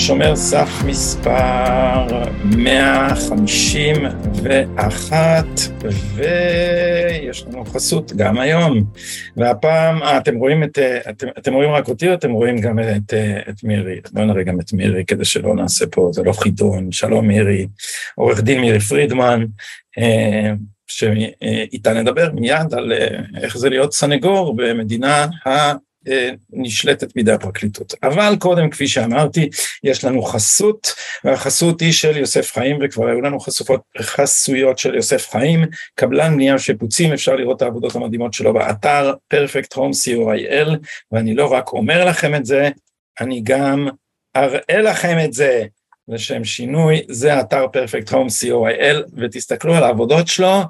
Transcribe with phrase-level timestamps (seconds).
[0.00, 2.06] שומר סף מספר
[2.56, 5.46] 151,
[6.14, 8.84] ויש לנו חסות גם היום.
[9.36, 12.78] והפעם, אה, אתם רואים את, אה, אתם, אתם רואים רק אותי או אתם רואים גם
[12.78, 14.00] את, אה, את מירי?
[14.12, 16.92] בואו נראה גם את מירי כדי שלא נעשה פה, זה לא חידון.
[16.92, 17.66] שלום מירי,
[18.14, 19.44] עורך דין מירי פרידמן.
[20.86, 22.92] שאיתה נדבר מיד על
[23.42, 25.26] איך זה להיות סנגור במדינה
[26.52, 27.94] נשלטת בידי הפרקליטות.
[28.02, 29.48] אבל קודם, כפי שאמרתי,
[29.84, 35.30] יש לנו חסות, והחסות היא של יוסף חיים, וכבר היו לנו חשופות, חסויות של יוסף
[35.30, 35.64] חיים,
[35.94, 40.68] קבלן בנייה ושיפוצים, אפשר לראות את העבודות המדהימות שלו באתר perfect home co.il,
[41.12, 42.68] ואני לא רק אומר לכם את זה,
[43.20, 43.88] אני גם
[44.36, 45.64] אראה לכם את זה.
[46.08, 50.62] לשם שינוי, זה אתר perfect home co.il, ותסתכלו על העבודות שלו,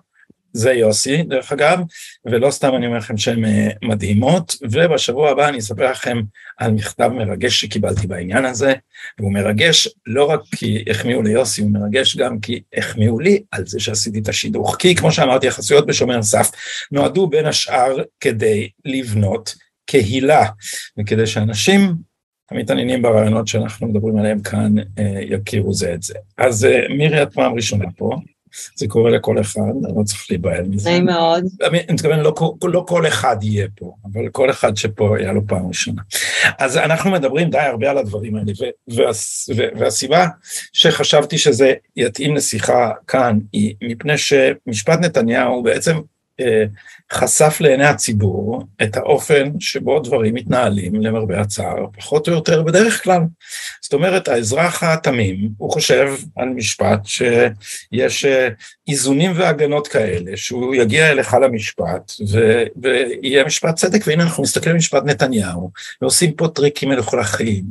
[0.53, 1.79] זה יוסי, דרך אגב,
[2.25, 6.21] ולא סתם אני אומר לכם שהן אה, מדהימות, ובשבוע הבא אני אספר לכם
[6.59, 8.75] על מכתב מרגש שקיבלתי בעניין הזה,
[9.19, 13.81] והוא מרגש לא רק כי החמיאו ליוסי, הוא מרגש גם כי החמיאו לי על זה
[13.81, 14.77] שעשיתי את השידוך.
[14.79, 16.51] כי כמו שאמרתי, החסויות בשומר סף
[16.93, 19.55] נועדו בין השאר כדי לבנות
[19.87, 20.47] קהילה,
[20.99, 21.95] וכדי שאנשים
[22.51, 26.15] המתעניינים ברעיונות שאנחנו מדברים עליהם כאן אה, יכירו זה את זה.
[26.39, 28.17] אז אה, מירי, את פעם ראשונה פה.
[28.77, 30.91] זה קורה לכל אחד, אני לא צריך להיבהל מזה.
[30.91, 31.45] נעים מאוד.
[31.63, 35.69] אני מתכוון, לא, לא כל אחד יהיה פה, אבל כל אחד שפה היה לו פעם
[35.69, 36.03] ראשונה.
[36.59, 38.53] אז אנחנו מדברים די הרבה על הדברים האלה,
[38.89, 40.27] והס, והסיבה
[40.73, 45.97] שחשבתי שזה יתאים לשיחה כאן, היא מפני שמשפט נתניהו בעצם
[47.13, 53.21] חשף לעיני הציבור את האופן שבו דברים מתנהלים למרבה הצער, פחות או יותר בדרך כלל.
[53.83, 58.49] זאת אומרת, האזרח התמים, הוא חושב על משפט שיש אה,
[58.89, 64.77] איזונים והגנות כאלה, שהוא יגיע אליך למשפט ו- ויהיה משפט צדק, והנה אנחנו מסתכלים על
[64.77, 65.71] משפט נתניהו,
[66.03, 67.65] ועושים פה טריקים מלוכלכים,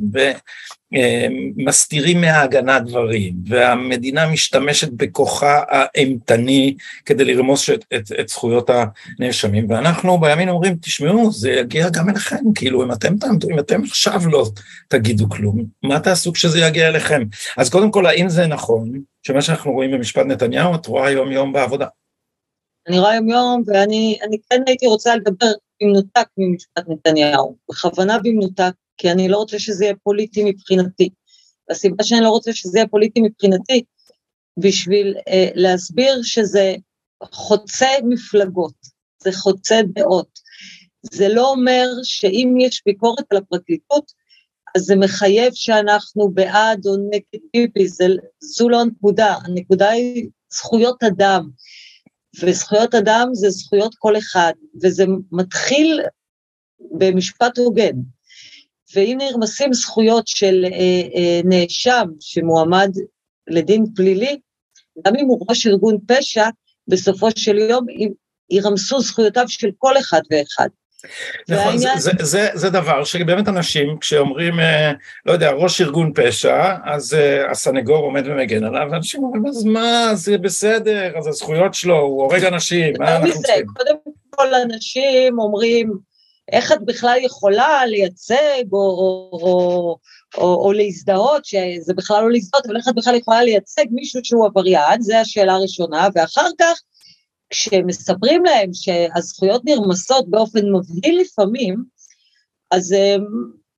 [1.56, 8.70] מסתירים מההגנה דברים, והמדינה משתמשת בכוחה האימתני כדי לרמוס את, את, את זכויות
[9.18, 13.82] הנאשמים, ואנחנו בימין אומרים, תשמעו, זה יגיע גם אליכם, כאילו אם אתם תעמדו, אם אתם
[13.82, 14.46] עכשיו לא
[14.88, 17.22] תגידו כלום, מה תעשו כשזה יגיע אליכם?
[17.56, 21.52] אז קודם כל, האם זה נכון שמה שאנחנו רואים במשפט נתניהו, את רואה יום יום
[21.52, 21.86] בעבודה?
[22.88, 24.18] אני רואה יום יום, ואני
[24.50, 25.52] כן הייתי רוצה לדבר
[25.82, 31.08] במנותק ממשפט נתניהו, בכוונה במנותק, כי אני לא רוצה שזה יהיה פוליטי מבחינתי.
[31.68, 33.84] והסיבה שאני לא רוצה שזה יהיה פוליטי מבחינתי,
[34.56, 36.74] בשביל אה, להסביר שזה
[37.24, 38.74] חוצה מפלגות,
[39.22, 40.38] זה חוצה דעות.
[41.02, 44.12] זה לא אומר שאם יש ביקורת על הפרקליטות,
[44.76, 47.88] אז זה מחייב שאנחנו בעד או נגד ביבי,
[48.40, 51.48] זו לא הנקודה, הנקודה היא זכויות אדם,
[52.42, 54.52] וזכויות אדם זה זכויות כל אחד,
[54.82, 56.00] וזה מתחיל
[56.98, 57.94] במשפט הוגן.
[58.94, 60.70] ואם נרמסים זכויות של אה,
[61.14, 62.90] אה, נאשם שמועמד
[63.48, 64.38] לדין פלילי,
[65.06, 66.48] גם אם הוא ראש ארגון פשע,
[66.88, 67.86] בסופו של יום
[68.50, 70.68] ירמסו זכויותיו של כל אחד ואחד.
[71.48, 74.92] נכון, זה, זה, זה, זה דבר שבאמת אנשים, כשאומרים, אה,
[75.26, 80.10] לא יודע, ראש ארגון פשע, אז אה, הסנגור עומד ומגן עליו, ואנשים אומרים, אז מה,
[80.14, 83.66] זה בסדר, אז הזכויות שלו, הוא הורג אנשים, מה אנחנו צריכים?
[83.66, 83.94] קודם
[84.30, 86.09] כל אנשים אומרים,
[86.52, 89.96] איך את בכלל יכולה לייצג או, או, או,
[90.38, 94.46] או, או להזדהות, שזה בכלל לא להזדהות, אבל איך את בכלל יכולה לייצג מישהו שהוא
[94.46, 96.80] עבריין, זו השאלה הראשונה, ואחר כך,
[97.50, 101.84] כשמספרים להם שהזכויות נרמסות באופן מבהיל לפעמים,
[102.70, 103.24] אז הם,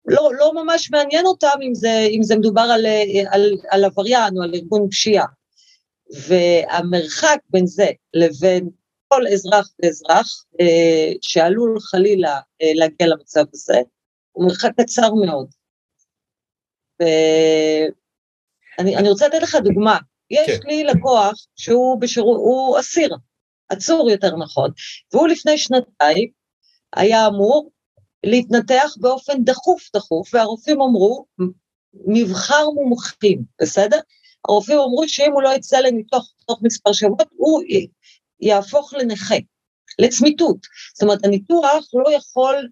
[0.07, 2.87] לא, לא ממש מעניין אותם אם זה, אם זה מדובר על,
[3.31, 5.27] על, על עבריין או על ארגון פשיעה.
[6.29, 8.69] והמרחק בין זה לבין
[9.13, 13.81] כל אזרח ואזרח אה, שעלול חלילה אה, להגיע למצב הזה,
[14.33, 15.47] הוא מרחק קצר מאוד.
[18.79, 19.99] ואני רוצה לתת לך דוגמה.
[20.31, 20.69] יש כן.
[20.69, 23.17] לי לקוח שהוא בשירות, הוא אסיר,
[23.69, 24.71] עצור יותר נכון,
[25.13, 26.31] והוא לפני שנתיים
[26.97, 27.71] היה אמור
[28.27, 31.27] להתנתח באופן דחוף דחוף, והרופאים אמרו,
[32.07, 34.01] מבחר מומחים, בסדר?
[34.49, 37.63] הרופאים אמרו שאם הוא לא יצא לניתוח תוך מספר שבועות, הוא
[38.43, 39.35] יהפוך לנכה,
[39.99, 40.67] לצמיתות.
[40.95, 42.69] זאת אומרת, הניתוח לא יכול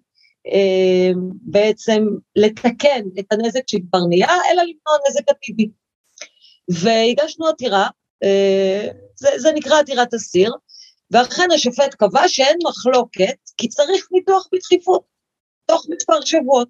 [0.47, 5.69] אה, בעצם לתקן את הנזק שכבר נהיה, אלא למנוע נזק עתידי.
[6.69, 7.87] והגשנו עתירה,
[8.23, 10.53] אה, זה, זה נקרא עתירת אסיר,
[11.11, 15.03] ואכן השופט קבע שאין מחלוקת, כי צריך ניתוח בדחיפות,
[15.65, 16.69] תוך מספר שבועות.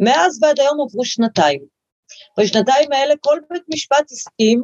[0.00, 1.60] מאז ועד היום עברו שנתיים.
[2.40, 4.62] בשנתיים האלה כל בית משפט הסכים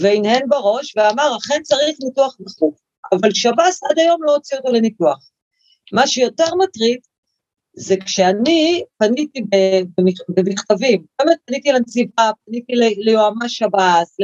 [0.00, 2.74] והנהן בראש ואמר, אכן צריך ניתוח דחוף,
[3.12, 5.30] אבל שב"ס עד היום לא הוציא אותו לניתוח.
[5.92, 6.98] מה שיותר מטריד,
[7.76, 9.40] זה כשאני פניתי
[10.28, 14.16] במכתבים, באמת פניתי לנציבה, פניתי ליועמ"ש שב"ס,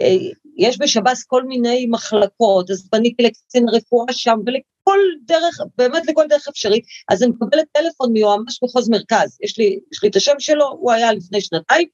[0.00, 0.16] אה,
[0.56, 6.48] יש בשב"ס כל מיני מחלקות, אז פניתי לקצין רפואה שם ולכל דרך, באמת לכל דרך
[6.48, 10.68] אפשרית, אז אני מקבלת טלפון מיועמ"ש מחוז מרכז, יש לי, יש לי את השם שלו,
[10.68, 11.88] הוא היה לפני שנתיים,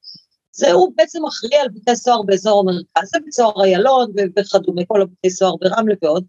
[0.59, 5.01] זה הוא בעצם אחראי על בתי סוהר באזור המרכז, זה בית סוהר איילון וכדומה, כל
[5.01, 6.25] הבתי סוהר ברמלה ועוד,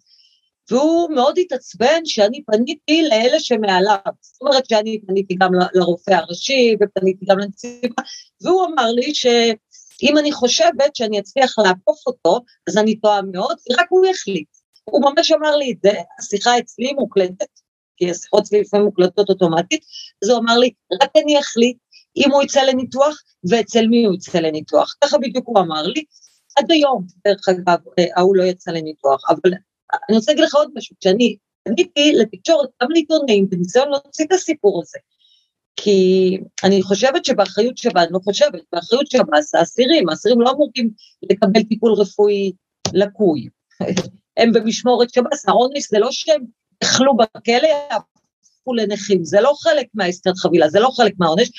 [0.70, 7.24] והוא מאוד התעצבן שאני פניתי לאלה שמעליו, זאת אומרת שאני פניתי גם לרופא הראשי ופניתי
[7.28, 8.02] גם לנציבה,
[8.42, 13.86] והוא אמר לי שאם אני חושבת שאני אצליח לעקוף אותו, אז אני טועה מאוד, ורק
[13.88, 14.48] הוא יחליט.
[14.84, 17.48] הוא ממש אמר לי את זה, השיחה אצלי מוקלטת,
[17.96, 19.84] כי השיחות אצלי לפעמים מוקלטות אוטומטית,
[20.24, 20.70] אז הוא אמר לי,
[21.02, 21.76] רק אני אחליט
[22.16, 24.94] אם הוא יצא לניתוח ואצל מי הוא יצא לניתוח.
[25.04, 26.04] ככה בדיוק הוא אמר לי.
[26.58, 29.52] עד היום, דרך אגב, אה, ההוא לא יצא לניתוח, אבל
[30.08, 34.82] אני רוצה להגיד לך עוד משהו, כשאני פניתי לתקשורת, גם לעיתונאים, בניסיון להוציא את הסיפור
[34.82, 34.98] הזה,
[35.76, 40.90] כי אני חושבת שבאחריות שב"ס, אני לא חושבת, באחריות שב"ס, האסירים, האסירים לא אמורים
[41.30, 42.52] לקבל טיפול רפואי
[42.92, 43.48] לקוי.
[44.36, 46.44] הם במשמורת שב"ס, העונש זה לא שהם
[46.82, 47.68] אכלו בכלא,
[48.60, 51.50] הפכו לנכים, זה לא חלק מהעסקת חבילה, זה לא חלק מהעונש.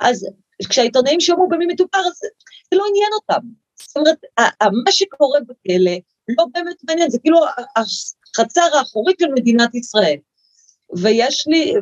[0.00, 0.26] אז
[0.68, 2.02] כשהעיתונאים שמעו במי מדובר,
[2.70, 3.46] זה לא עניין אותם.
[3.82, 4.18] זאת אומרת,
[4.84, 5.96] מה שקורה בכלא
[6.28, 7.38] לא באמת מעניין, זה כאילו
[7.76, 10.16] החצר האחורית של מדינת ישראל.
[10.96, 11.72] ויש לי,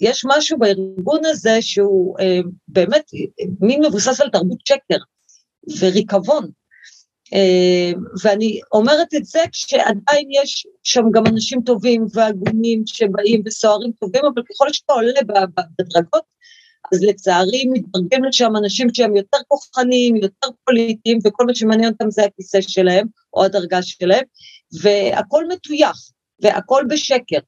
[0.00, 3.04] יש משהו בארגון הזה שהוא אה, באמת
[3.60, 4.98] מין מבוסס על תרבות שקר
[5.80, 6.50] וריקבון.
[7.34, 7.92] אה,
[8.22, 14.42] ואני אומרת את זה כשעדיין יש שם גם אנשים טובים והגונים שבאים וסוהרים טובים, אבל
[14.42, 15.20] ככל שאתה עולה
[15.78, 16.22] בדרגות,
[16.92, 22.24] אז לצערי מתברגים לשם אנשים שהם יותר כוחניים, יותר פוליטיים, וכל מה שמעניין אותם זה
[22.24, 24.24] הכיסא שלהם, או הדרגה שלהם,
[24.82, 25.96] והכל מטויח,
[26.42, 27.38] והכל בשקר.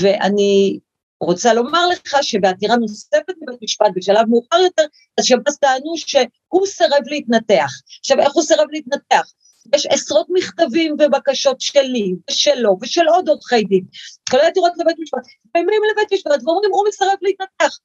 [0.00, 0.78] ואני
[1.20, 4.82] רוצה לומר לך שבעתירה נוספת בבית משפט בשלב מאוחר יותר,
[5.18, 7.70] אז שב"ס טענו שהוא סירב להתנתח.
[8.00, 9.32] עכשיו, איך הוא סירב להתנתח?
[9.74, 13.84] יש עשרות מכתבים ובקשות שלי ושלו ושל עוד עורכי דין,
[14.30, 15.18] כולל עתירות לבית משפט,
[15.54, 17.78] באים לבית משפט ואומרים הוא מסרב להתנתח.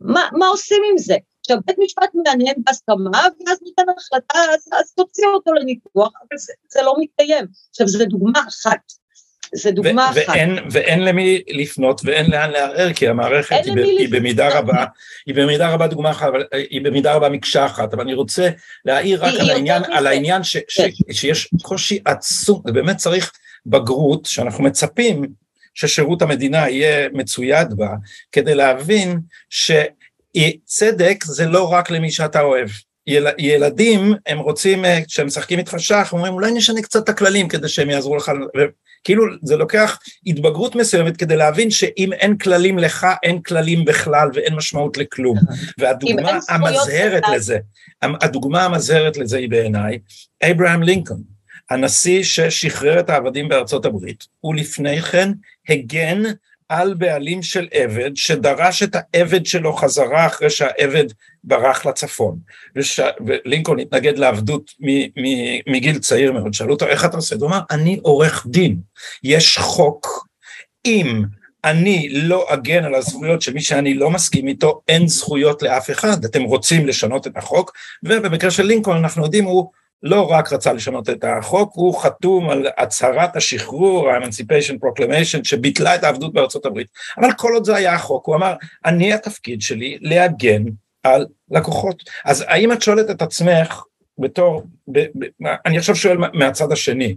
[0.00, 1.16] מה, מה עושים עם זה?
[1.40, 3.10] עכשיו, בית משפט מעניין בהסכמה,
[3.46, 7.46] ואז ניתן החלטה, אז, אז תוציא אותו לניתוח, אבל זה, זה לא מתקיים.
[7.70, 8.80] עכשיו, זו דוגמה אחת.
[9.54, 10.28] זה דוגמה ו- אחת.
[10.28, 14.84] ואין, ואין למי לפנות ואין לאן לערער, כי המערכת היא, ב- היא במידה רבה,
[15.26, 18.48] היא במידה רבה דוגמה אחת, אבל היא במידה רבה מקשה אחת, אבל אני רוצה
[18.84, 21.12] להעיר רק על העניין, על העניין ש, ש, ש, כן.
[21.12, 23.32] שיש קושי עצום, ובאמת צריך
[23.66, 25.24] בגרות שאנחנו מצפים
[25.74, 27.88] ששירות המדינה יהיה מצויד בה,
[28.32, 29.18] כדי להבין
[29.50, 32.68] שצדק זה לא רק למי שאתה אוהב.
[33.08, 37.48] יל, ילדים, הם רוצים, אה, כשהם משחקים איתך שח, אומרים אולי נשנה קצת את הכללים
[37.48, 38.32] כדי שהם יעזרו לך,
[39.04, 44.54] כאילו זה לוקח התבגרות מסוימת כדי להבין שאם אין כללים לך, אין כללים בכלל ואין
[44.54, 45.38] משמעות לכלום.
[45.78, 47.58] והדוגמה המזהרת לזה,
[48.02, 49.98] הדוגמה המזהרת לזה היא בעיניי,
[50.50, 51.20] אברהם לינקולן.
[51.70, 55.32] הנשיא ששחרר את העבדים בארצות הברית, הוא לפני כן
[55.68, 56.22] הגן
[56.68, 61.04] על בעלים של עבד, שדרש את העבד שלו חזרה אחרי שהעבד
[61.44, 62.38] ברח לצפון.
[62.76, 63.00] וש...
[63.26, 64.70] ולינקולן התנגד לעבדות
[65.66, 67.36] מגיל צעיר מאוד, שאלו אותו איך אתה עושה?
[67.40, 68.76] הוא אמר, אני עורך דין,
[69.22, 70.26] יש חוק,
[70.86, 71.22] אם
[71.64, 76.24] אני לא אגן על הזכויות של מי שאני לא מסכים איתו, אין זכויות לאף אחד,
[76.24, 79.70] אתם רוצים לשנות את החוק, ובמקרה של לינקולן אנחנו יודעים, הוא
[80.02, 86.04] לא רק רצה לשנות את החוק, הוא חתום על הצהרת השחרור, ה-Emancipation Proclamation, שביטלה את
[86.04, 86.86] העבדות בארצות הברית.
[87.18, 88.54] אבל כל עוד זה היה החוק, הוא אמר,
[88.84, 90.62] אני התפקיד שלי להגן
[91.02, 92.02] על לקוחות.
[92.24, 93.82] אז האם את שואלת את עצמך,
[94.18, 94.62] בתור,
[94.92, 95.24] ב, ב,
[95.66, 97.16] אני עכשיו שואל מהצד השני,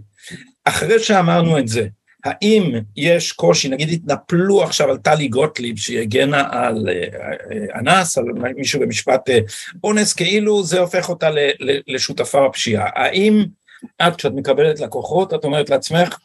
[0.64, 1.86] אחרי שאמרנו את זה,
[2.24, 7.02] האם יש קושי, נגיד התנפלו עכשיו על טלי גוטליב שהיא הגנה על אה,
[7.52, 8.24] אה, אנס, על
[8.56, 9.38] מישהו במשפט אה,
[9.84, 11.30] אונס, כאילו זה הופך אותה
[11.86, 12.88] לשותפה בפשיעה.
[12.94, 13.44] האם
[14.02, 16.18] את, כשאת מקבלת לקוחות, את אומרת לעצמך,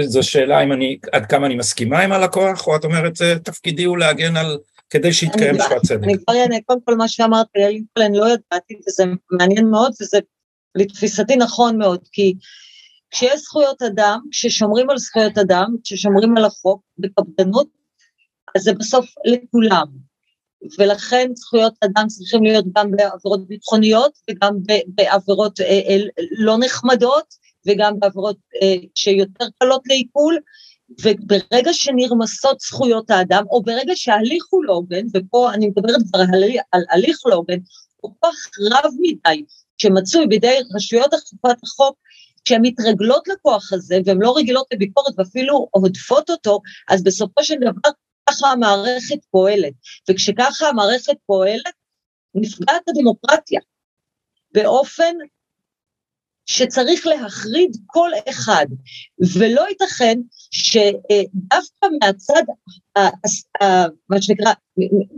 [0.00, 3.12] זו שאלה אם אני, עד כמה אני מסכימה עם הלקוח, או את אומרת,
[3.44, 4.58] תפקידי הוא להגן על,
[4.90, 6.04] כדי שיתקיים משפט צדק.
[6.04, 7.46] אני כבר אענה, קודם כל מה שאמרת,
[7.96, 10.18] אני לא ידעתי, וזה מעניין מאוד, וזה
[10.74, 12.34] לתפיסתי נכון מאוד, כי
[13.10, 17.68] כשיש זכויות אדם, כששומרים על זכויות אדם, כששומרים על החוק בקפדנות,
[18.56, 19.86] אז זה בסוף לכולם.
[20.78, 24.54] ולכן זכויות אדם צריכים להיות גם בעבירות ביטחוניות וגם
[24.86, 25.96] בעבירות אה, אה,
[26.30, 27.34] לא נחמדות
[27.66, 30.38] וגם בעבירות אה, שיותר קלות לעיכול,
[31.02, 36.20] וברגע שנרמסות זכויות האדם, או ברגע שההליך הוא לא הוגן, ופה אני מדברת כבר
[36.72, 37.58] על הליך לא הוגן,
[37.96, 38.34] הוא כך
[38.70, 39.44] רב מדי,
[39.78, 41.96] שמצוי בידי רשויות אכיפת החוק,
[42.44, 47.90] כשהן מתרגלות לכוח הזה, והן לא רגילות לביקורת ואפילו הודפות אותו, אז בסופו של דבר
[48.28, 49.72] ככה המערכת פועלת.
[50.10, 51.74] וכשככה המערכת פועלת,
[52.34, 53.60] נפגעת הדמוקרטיה.
[54.52, 55.14] באופן
[56.50, 58.66] שצריך להחריד כל אחד,
[59.38, 60.18] ולא ייתכן
[60.50, 62.42] שדווקא מהצד,
[64.08, 64.52] מה שנקרא,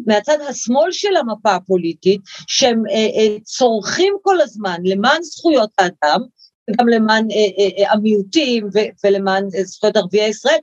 [0.06, 6.20] מהצד השמאל של המפה הפוליטית, שהם אה, אה, צורכים כל הזמן למען זכויות האדם,
[6.70, 8.68] וגם למען אה, המיעוטים
[9.04, 10.58] ולמען זכויות ערביי ישראל,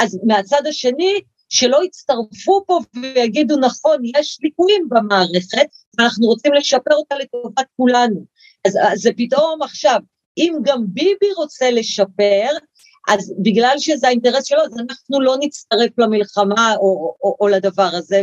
[0.00, 5.66] אז מהצד השני, שלא יצטרפו פה ויגידו נכון, יש ליקויים במערכת,
[5.98, 8.24] ואנחנו רוצים לשפר אותה לטובת כולנו.
[8.66, 10.00] אז, אז זה פתאום עכשיו,
[10.38, 12.48] אם גם ביבי רוצה לשפר,
[13.08, 18.22] אז בגלל שזה האינטרס שלו, אז אנחנו לא נצטרף למלחמה או, או, או לדבר הזה,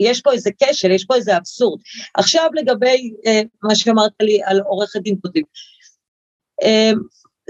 [0.00, 1.80] ויש פה איזה כשל, יש פה איזה אבסורד.
[2.14, 5.46] עכשיו לגבי אה, מה שאמרת לי על עורכת דין פרטית.
[6.62, 6.92] אה,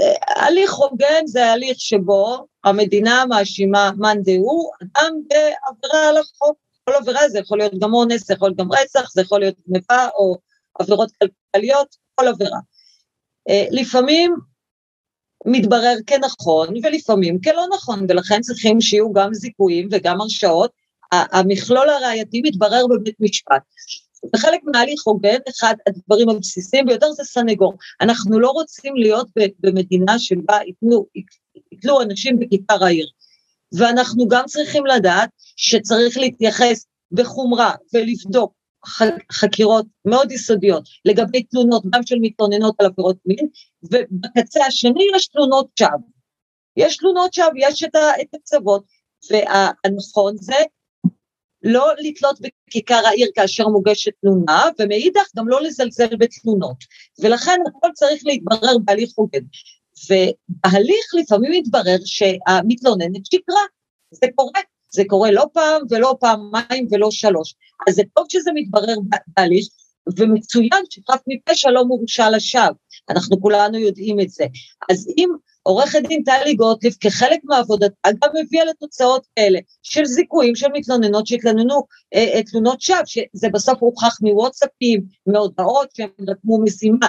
[0.01, 6.57] אה, הליך הוגן זה הליך שבו המדינה מאשימה מאן דהוא, אדם בעבירה על החוק.
[6.85, 9.55] כל עבירה זה יכול להיות גם אונס, זה יכול להיות גם רצח, זה יכול להיות
[9.69, 10.37] גניבה או
[10.79, 12.59] עבירות כלכליות, כל עבירה.
[13.49, 14.35] אה, לפעמים
[15.47, 20.71] מתברר כנכון ולפעמים כלא נכון, ולכן צריכים שיהיו גם זיכויים וגם הרשעות.
[21.13, 23.63] המכלול הראייתי מתברר בבית משפט.
[24.35, 27.75] וחלק מההליך הוגן, אחד הדברים הבסיסיים ביותר זה סנגור.
[28.01, 29.29] אנחנו לא רוצים להיות
[29.61, 31.07] במדינה שבה יתנו,
[31.73, 33.07] יתלו אנשים בכיכר העיר.
[33.73, 38.53] ואנחנו גם צריכים לדעת שצריך להתייחס בחומרה ולבדוק
[39.33, 43.49] חקירות מאוד יסודיות לגבי תלונות גם של מתלוננות על עבירות מין,
[43.83, 45.91] ובקצה השני יש תלונות שווא.
[46.77, 48.85] יש תלונות שווא, יש את הקצוות,
[49.31, 50.55] והנכון זה
[51.63, 56.77] לא לתלות בכיכר העיר כאשר מוגשת תלונה, ומאידך גם לא לזלזל בתלונות.
[57.23, 59.45] ולכן הכל צריך להתברר בהליך הוגן.
[60.05, 63.63] ובהליך לפעמים מתברר שהמתלוננת שקרה,
[64.11, 64.61] זה קורה.
[64.93, 67.55] זה קורה לא פעם ולא פעמיים ולא שלוש.
[67.89, 68.95] אז זה טוב שזה מתברר
[69.37, 69.67] בהליך,
[70.19, 72.65] ומצוין שחף מפשע לא מורשע לשווא,
[73.11, 74.45] אנחנו כולנו יודעים את זה.
[74.91, 75.29] אז אם
[75.63, 81.85] עורכת דין טלי גוטליב כחלק מעבודתה גם הביאה לתוצאות כאלה של זיכויים של מתלוננות שהתלוננו
[82.15, 87.07] אה, אה, תלונות שווא, שזה בסוף הוכח מוואטסאפים, מהודעות שהם רתמו משימה,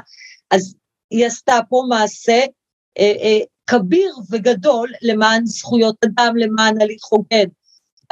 [0.51, 0.75] אז
[1.11, 2.45] היא עשתה פה מעשה
[2.99, 7.47] אה, אה, כביר וגדול למען זכויות אדם, למען הליך הוגן.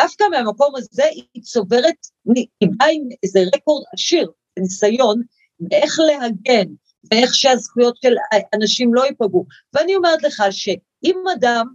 [0.01, 5.21] דווקא מהמקום הזה היא צוברת, היא באה עם איזה רקורד עשיר, ניסיון,
[5.59, 6.73] באיך להגן,
[7.11, 8.15] ואיך שהזכויות של
[8.53, 9.45] אנשים לא ייפגעו.
[9.73, 11.67] ואני אומרת לך שאם אדם,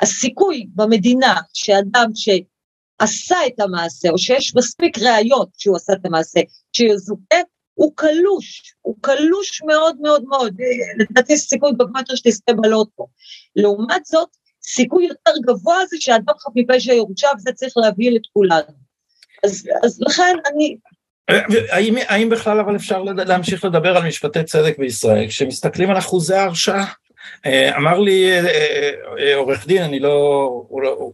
[0.00, 6.40] הסיכוי במדינה שאדם שעשה את המעשה, או שיש מספיק ראיות שהוא עשה את המעשה,
[6.72, 7.36] שיזוכה,
[7.74, 10.56] הוא קלוש, הוא קלוש מאוד מאוד מאוד,
[10.98, 13.06] לדעתי סיכוי גבוה יותר בלוטו.
[13.56, 14.28] לעומת זאת,
[14.66, 18.86] סיכוי יותר גבוה זה שאדם חף מפשע יורשע, וזה צריך להביא את כולנו.
[19.44, 20.76] אז, אז לכן אני...
[21.70, 26.92] האם, האם בכלל אבל אפשר להמשיך לדבר על משפטי צדק בישראל, כשמסתכלים על אחוזי ההרשעה?
[27.46, 28.46] אה, אמר לי אה,
[29.18, 31.10] אה, עורך דין, אני לא, הוא לא,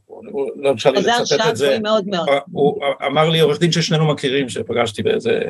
[0.57, 2.29] לא הרשה לי לצטט את זה, מאוד מאוד.
[2.53, 5.41] הוא אמר לי עורך דין ששנינו מכירים, שפגשתי באיזה,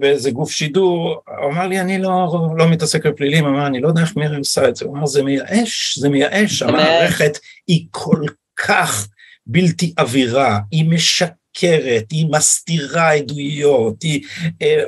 [0.00, 4.00] באיזה גוף שידור, הוא אמר לי אני לא, לא מתעסק בפלילים, אמר אני לא יודע
[4.00, 8.22] איך מירי עושה את זה, הוא אמר זה מייאש, זה מייאש, המערכת היא כל
[8.56, 9.08] כך
[9.46, 11.45] בלתי עבירה, היא משקרת.
[11.56, 14.22] משקרת, היא מסתירה עדויות, היא,
[14.62, 14.84] אה,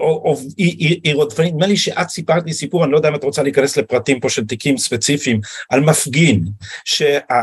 [0.57, 3.25] היא, היא, היא רודפנית, נדמה לי שאת סיפרת לי סיפור, אני לא יודע אם את
[3.25, 6.45] רוצה להיכנס לפרטים פה של תיקים ספציפיים, על מפגין,
[6.85, 7.03] ש,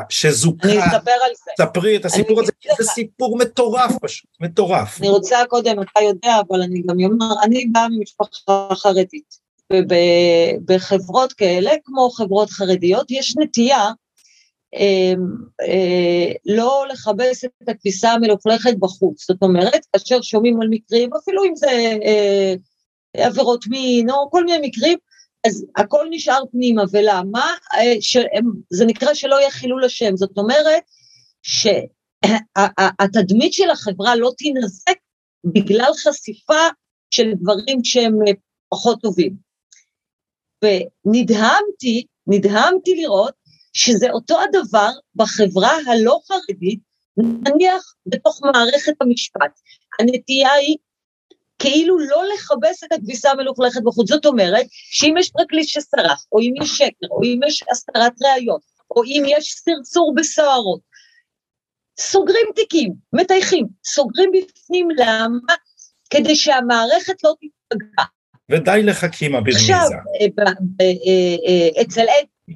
[0.09, 1.65] שזוכה, אני אספר על זה.
[1.65, 4.99] ספרי את הסיפור הזה, זה סיפור מטורף פשוט, מטורף.
[4.99, 9.45] אני רוצה קודם, אתה יודע, אבל אני גם אומר, אני באה ממשפחה חרדית.
[9.73, 13.89] ובחברות כאלה, כמו חברות חרדיות, יש נטייה
[16.45, 19.27] לא לכבס את הכביסה המלוכלכת בחוץ.
[19.27, 21.67] זאת אומרת, כאשר שומעים על מקרים, אפילו אם זה
[22.03, 22.53] אה,
[23.17, 24.97] עבירות מין או כל מיני מקרים,
[25.47, 27.53] אז הכל נשאר פנימה, ולמה?
[27.73, 27.93] אה,
[28.69, 30.83] זה נקרא שלא יהיה חילול השם, זאת אומרת
[32.23, 34.97] שהתדמית של החברה לא תינזק
[35.45, 36.67] בגלל חשיפה
[37.11, 38.19] של דברים שהם
[38.69, 39.35] פחות טובים.
[40.63, 43.44] ונדהמתי, נדהמתי לראות
[43.75, 46.79] שזה אותו הדבר בחברה הלא חרדית,
[47.17, 49.59] נניח בתוך מערכת המשפט.
[49.99, 50.77] הנטייה היא
[51.59, 54.09] כאילו לא לכבס את הכביסה המלוכלכת בחוץ.
[54.09, 58.61] זאת אומרת, שאם יש פרקליט שסרח, או אם יש שקר, או אם יש הסתרת ראיות,
[58.91, 60.79] או אם יש סרסור בסוהרות,
[61.99, 65.55] סוגרים תיקים, מטייחים, סוגרים בפנים, למה?
[66.09, 68.03] כדי שהמערכת לא תיפגע.
[68.51, 69.59] ודי לחכימה ברמיזה.
[69.59, 69.89] עכשיו,
[71.81, 72.55] אצל עד,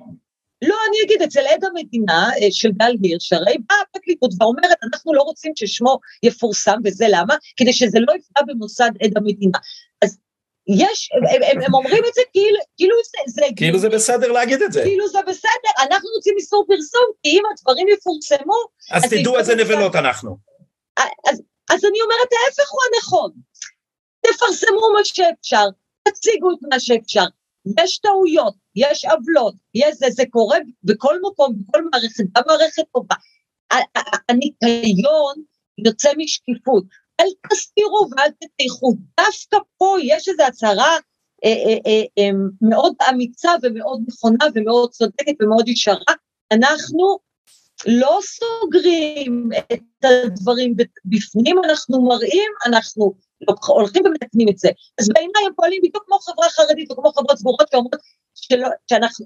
[0.61, 5.21] לא, אני אגיד, אצל עד המדינה של גל הירש, הרי באה הפרקליטות ואומרת, אנחנו לא
[5.21, 7.35] רוצים ששמו יפורסם, וזה למה?
[7.57, 9.59] כדי שזה לא יפגע במוסד עד המדינה.
[10.01, 10.17] אז
[10.67, 13.45] יש, הם, הם, הם אומרים את זה כאילו, כאילו זה, זה...
[13.55, 14.83] כאילו זה בסדר להגיד את זה.
[14.83, 18.53] כאילו זה בסדר, אנחנו רוצים איסור פרסום, כי אם הדברים יפורסמו...
[18.91, 20.37] אז, אז תדעו איזה נבלות אנחנו.
[20.97, 23.31] אז, אז אני אומרת, ההפך הוא הנכון.
[24.21, 25.65] תפרסמו מה שאפשר,
[26.03, 27.25] תציגו את מה שאפשר.
[27.79, 33.15] יש טעויות, יש עוולות, יש זה, זה קורה בכל מקום, בכל מערכת, גם מערכת טובה.
[34.29, 35.35] הניקיון
[35.85, 36.83] יוצא משקיפות.
[37.19, 38.93] אל תסתירו ואל תטייחו.
[39.19, 40.97] דווקא פה יש איזו הצהרה
[41.45, 42.29] אה, אה, אה, אה,
[42.61, 46.13] מאוד אמיצה ומאוד נכונה ומאוד צודקת ומאוד ישרה.
[46.51, 47.19] אנחנו
[47.87, 53.13] לא סוגרים את הדברים בפנים, אנחנו מראים, אנחנו
[53.67, 54.69] הולכים ומתקנים את זה.
[54.99, 57.95] אז בעיניי הם פועלים בדיוק כמו חברה חרדית או כמו חברות סגורות שאומרות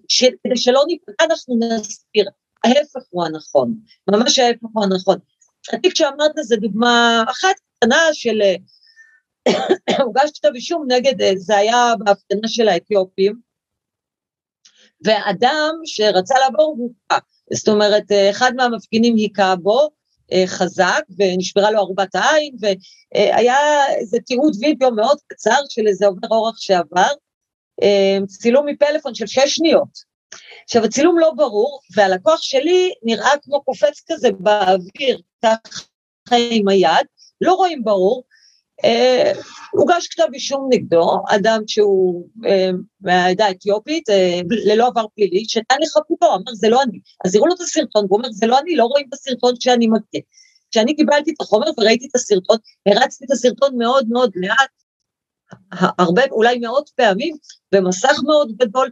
[0.08, 2.30] שכדי שלא ניפגע אנחנו נסביר.
[2.64, 3.76] ההפך הוא הנכון,
[4.10, 5.18] ממש ההפך הוא הנכון.
[5.74, 8.42] התיק שאמרת זה דוגמה אחת קטנה של,
[10.04, 13.40] הוגש כתב אישום נגד, זה היה בהפגנה של האתיופים,
[15.04, 17.20] ואדם שרצה לעבור הוכה,
[17.54, 19.90] זאת אומרת, אחד מהמפגינים היכה בו,
[20.46, 23.58] חזק, ונשברה לו ערובת העין, והיה
[23.96, 27.10] איזה תיעוד וידאו מאוד קצר של איזה עובר אורח שעבר,
[28.28, 30.14] צילום מפלאפון של שש שניות.
[30.64, 37.06] עכשיו, הצילום לא ברור, והלקוח שלי נראה כמו קופץ כזה באוויר, ככה עם היד,
[37.42, 38.24] לא רואים ברור.
[38.86, 39.32] אה,
[39.72, 42.70] הוגש כתב אישום נגדו, אדם שהוא אה,
[43.02, 47.00] מהעדה האתיופית, אה, ללא עבר פלילי, שנתן לחפותו, אמר זה לא אני.
[47.26, 49.88] אז הראו לו את הסרטון, והוא אומר זה לא אני, לא רואים את הסרטון שאני
[49.88, 50.20] מכה.
[50.72, 54.70] כשאני קיבלתי את החומר וראיתי את הסרטון, הרצתי את הסרטון מאוד מאוד לאט,
[56.00, 57.36] הרבה, אולי מאות פעמים,
[57.72, 58.90] במסך מאוד גדול,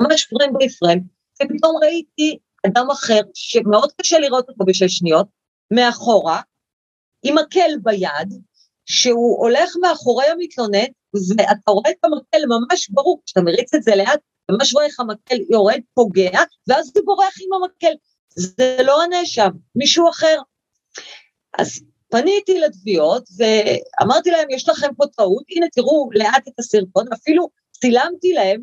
[0.00, 1.04] ממש פריים בי פריים,
[1.42, 5.26] ופתאום ראיתי אדם אחר, שמאוד קשה לראות אותו בשש שניות,
[5.70, 6.40] מאחורה,
[7.22, 8.42] עם מקל ביד,
[8.88, 14.20] שהוא הולך מאחורי המתלונן, ואתה רואה את המקל ממש ברור, כשאתה מריץ את זה לאט,
[14.50, 17.94] ממש רואה איך המקל יורד, פוגע, ואז הוא בורח עם המקל.
[18.28, 20.38] זה לא הנאשם, מישהו אחר.
[21.58, 27.48] אז פניתי לתביעות ואמרתי להם, יש לכם פה טעות, הנה תראו לאט את הסרטון, אפילו
[27.72, 28.60] צילמתי להם,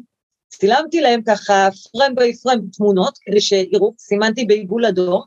[0.49, 5.21] צילמתי להם ככה פרם בי פרם תמונות, כדי שיראו, סימנתי בעיגול אדום,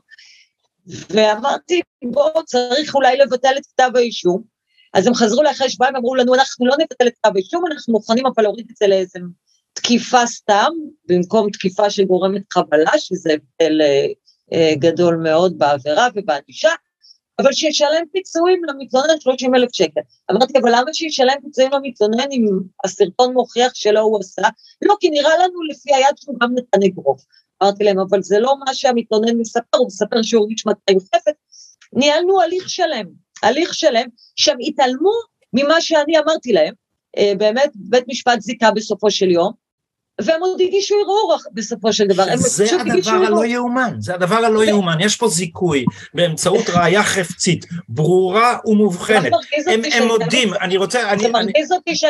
[0.87, 4.58] ואמרתי, בואו, צריך אולי לבטל את כתב האישום.
[4.93, 8.25] אז הם חזרו לאחרי שבועיים, אמרו לנו, אנחנו לא נבטל את כתב האישום, אנחנו מוכנים
[8.25, 9.19] אבל להוריד את זה לאיזה
[9.73, 10.71] תקיפה סתם,
[11.05, 14.05] במקום תקיפה שגורמת חבלה, שזה הבדל אה,
[14.53, 16.69] אה, גדול מאוד בעבירה ובענישה,
[17.39, 20.01] אבל שישלם פיצויים למתלונן 30 אלף שקל.
[20.31, 22.45] אמרתי, אבל למה שישלם פיצויים למתלונן אם
[22.83, 24.41] הסרטון מוכיח שלא הוא עשה?
[24.81, 27.21] לא, כי נראה לנו לפי היד שהוא גם נתן אגרוף.
[27.63, 31.33] אמרתי להם, אבל זה לא מה שהמתלונן מספר, הוא מספר שהוא הרגיש מתי יוספת.
[31.93, 33.05] ניהלנו הליך שלם,
[33.43, 35.11] הליך שלם, שהם התעלמו
[35.53, 36.73] ממה שאני אמרתי להם,
[37.17, 39.51] אה, באמת בית משפט זיכה בסופו של יום,
[40.25, 42.23] והם עוד הגישו ערעור בסופו של דבר.
[42.37, 48.57] זה הדבר הלא יאומן, זה הדבר הלא יאומן, יש פה זיכוי באמצעות ראייה חפצית, ברורה
[48.65, 49.31] ומובחנת.
[49.67, 51.51] הם, הם מודים, אני רוצה, אני, אני,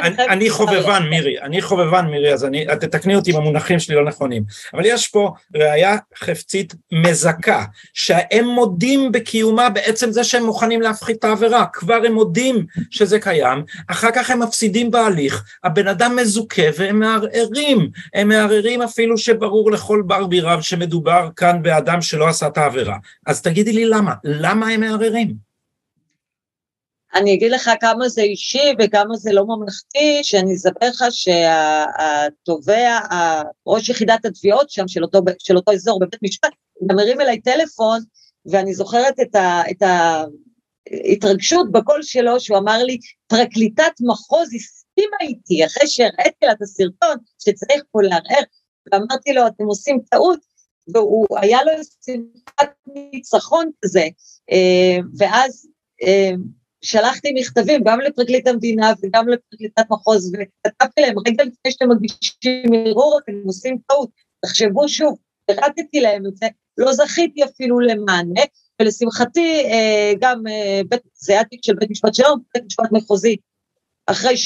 [0.02, 4.06] אני, אני חובבן מירי, אני חובבן מירי, אז אני, תתקני אותי אם המונחים שלי לא
[4.06, 4.44] נכונים,
[4.74, 11.24] אבל יש פה ראייה חפצית מזכה, שהם מודים בקיומה בעצם זה שהם מוכנים להפחית את
[11.24, 17.00] העבירה, כבר הם מודים שזה קיים, אחר כך הם מפסידים בהליך, הבן אדם מזוכה והם
[17.00, 22.58] מערערים, הם מערערים אפילו שברור לכל בר בי רב שמדובר כאן באדם שלא עשה את
[22.58, 22.98] העבירה.
[23.26, 25.50] אז תגידי לי למה, למה הם מערערים?
[27.16, 33.00] אני אגיד לך כמה זה אישי וכמה זה לא ממלכתי, שאני אספר לך שהתובע,
[33.68, 36.50] ראש יחידת התביעות שם של אותו, של אותו אזור בבית משפט,
[36.88, 38.00] גם הרים אליי טלפון,
[38.46, 39.84] ואני זוכרת את, ה, את
[41.04, 44.54] ההתרגשות בקול שלו, שהוא אמר לי, פרקליטת מחוז
[45.00, 48.44] הסכימה איתי, אחרי שהראיתי לה את הסרטון, שצריך פה לערער,
[48.92, 50.40] ואמרתי לו, אתם עושים טעות,
[50.94, 51.72] והוא, היה לו
[52.06, 54.04] שמחת ניצחון כזה,
[54.52, 55.68] אה, ואז
[56.04, 56.32] אה,
[56.82, 63.20] שלחתי מכתבים גם לפרקליט המדינה וגם לפרקליטת מחוז, וכתבתי להם, רגע לפני שאתם מגישים ערעור,
[63.24, 64.10] אתם עושים טעות,
[64.46, 68.42] תחשבו שוב, פירטתי להם את זה, לא זכיתי אפילו למענה,
[68.82, 70.44] ולשמחתי אה, גם
[71.14, 73.36] זה היה תיק של בית משפט שלום, בית משפט מחוזי,
[74.06, 74.38] אחרי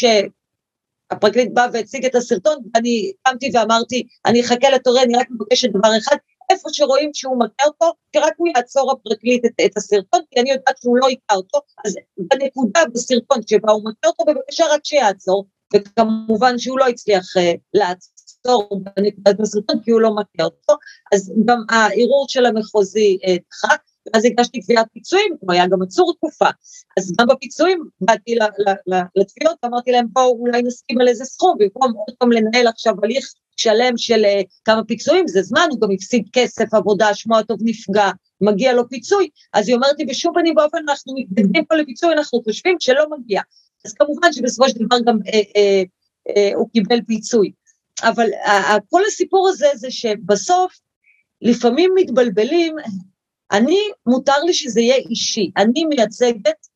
[1.13, 5.97] שהפרקליט בא והציג את הסרטון, ואני קמתי ואמרתי, אני אחכה לתורי, אני רק מבקשת דבר
[5.97, 6.15] אחד,
[6.49, 10.77] איפה שרואים שהוא מכה אותו, שרק הוא יעצור הפרקליט את, את הסרטון, כי אני יודעת
[10.81, 16.57] שהוא לא היכה אותו, אז בנקודה בסרטון שבה הוא מכה אותו, בבקשה רק שיעצור, וכמובן
[16.57, 20.73] שהוא לא הצליח uh, לעצור בנקודת בסרטון כי הוא לא מכיר אותו,
[21.13, 26.13] אז גם הערעור של המחוזי דחק, uh, ואז הגשתי תביעת פיצויים, הוא היה גם עצור
[26.13, 26.49] תקופה,
[26.97, 28.35] אז גם בפיצויים באתי
[29.15, 33.33] לתביעות ואמרתי להם בואו אולי נסכים על איזה סכום, במקום עוד פעם לנהל עכשיו הליך
[33.57, 38.09] שלם של uh, כמה פיצויים, זה זמן, הוא גם הפסיד כסף, עבודה, שמו הטוב נפגע,
[38.41, 42.41] מגיע לו פיצוי, אז היא אומרת לי בשום פנים ואופן אנחנו מתנגדים פה לפיצוי, אנחנו
[42.43, 43.41] חושבים שלא מגיע.
[43.85, 45.83] אז כמובן שבסופו של דבר גם אה, אה,
[46.37, 47.51] אה, הוא קיבל פיצוי.
[48.01, 50.79] אבל אה, כל הסיפור הזה זה שבסוף
[51.41, 52.75] לפעמים מתבלבלים,
[53.53, 56.67] אני, מותר לי שזה יהיה אישי, אני מייצגת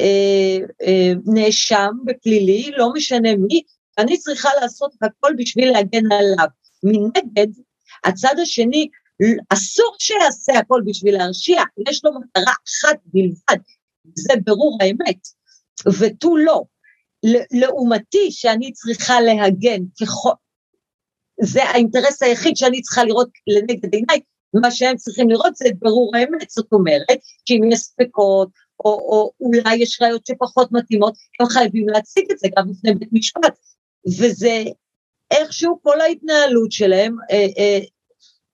[0.00, 3.62] אה, אה, נאשם בפלילי, לא משנה מי,
[3.98, 6.46] אני צריכה לעשות הכל בשביל להגן עליו.
[6.82, 7.46] מנגד,
[8.04, 8.88] הצד השני,
[9.48, 13.62] אסור שיעשה הכל בשביל להרשיע, יש לו מטרה אחת בלבד,
[14.14, 15.18] זה ברור האמת,
[16.00, 16.62] ותו לא.
[17.52, 20.30] לעומתי שאני צריכה להגן, ככל,
[21.40, 24.20] זה האינטרס היחיד שאני צריכה לראות לנגד עיניי,
[24.54, 28.48] מה שהם צריכים לראות זה ברור האמת, זאת אומרת שאם יש ספקות,
[28.84, 33.08] או, או אולי יש ראיות שפחות מתאימות, הם חייבים להציג את זה גם בפני בית
[33.12, 33.58] משפט.
[34.06, 34.64] וזה
[35.30, 37.78] איכשהו כל ההתנהלות שלהם אה, אה,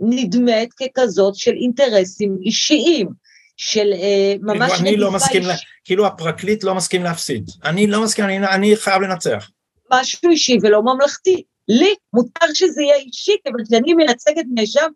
[0.00, 3.08] נדמת ככזאת של אינטרסים אישיים,
[3.56, 4.72] של אה, ממש...
[4.72, 5.48] כאילו אני לא מסכים, איש...
[5.48, 5.54] לה,
[5.84, 9.50] כאילו הפרקליט לא מסכים להפסיד, אני לא מסכים, אני, אני חייב לנצח.
[9.92, 11.42] משהו אישי ולא ממלכתי.
[11.68, 14.90] לי מותר שזה יהיה אישי, כיוון שאני מייצגת נאשם,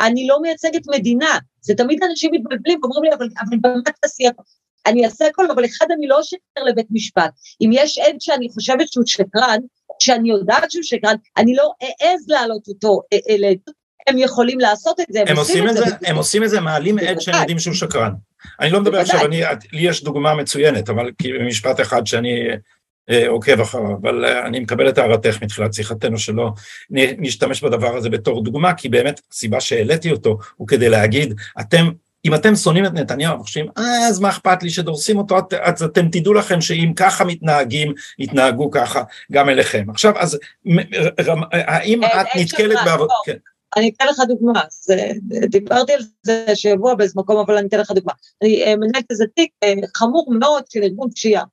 [0.00, 1.38] אני לא מייצגת מדינה.
[1.60, 4.42] זה תמיד אנשים מתבלבלים ואומרים לי, אבל, אבל במה תעשי הכל?
[4.86, 7.30] אני אעשה הכל, אבל אחד, אני לא אשקר לבית משפט.
[7.60, 9.58] אם יש עד שאני חושבת שהוא שקרן,
[10.02, 13.00] שאני יודעת שהוא שקרן, אני לא אעז להעלות אותו
[13.38, 16.50] לעדות, הם יכולים לעשות את זה, הם, הם עושים את זה, זה הם עושים את
[16.50, 18.12] זה, מעלים עד שהם יודעים שהוא שקרן.
[18.60, 21.10] אני לא מדבר עכשיו, אני, לי יש דוגמה מצוינת, אבל
[21.46, 22.56] משפט אחד שאני אה,
[23.26, 26.50] עוקב אחריו, אבל אה, אני מקבל את הערתך מתחילת שיחתנו שלא
[26.90, 31.88] נשתמש בדבר הזה בתור דוגמה, כי באמת הסיבה שהעליתי אותו הוא כדי להגיד, אתם
[32.24, 36.08] אם אתם שונאים את נתניהו וחושבים, אה, אז מה אכפת לי שדורסים אותו, אז אתם
[36.08, 39.84] תדעו לכם שאם ככה מתנהגים, יתנהגו ככה גם אליכם.
[39.90, 40.38] עכשיו, אז
[41.52, 43.14] האם את נתקלת בעבודה...
[43.26, 43.36] כן.
[43.76, 47.90] אני אתן לך דוגמה, זה, דיברתי על זה שבוע באיזה מקום, אבל אני אתן לך
[47.90, 48.12] דוגמה.
[48.42, 51.44] אני אה, מנהלת איזה תיק אה, חמור מאוד של ארגון פשיעה.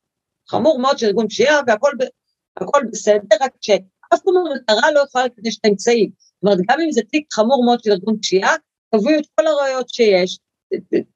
[0.52, 5.66] חמור מאוד של ארגון פשיעה, והכל בסדר, רק שאף פעם המטרה לא יכולה לקדש את
[5.66, 6.10] האמצעים.
[6.18, 8.56] זאת אומרת, גם אם זה תיק חמור מאוד של ארגון פשיעה,
[8.96, 10.40] תביאו את כל הראיות שיש,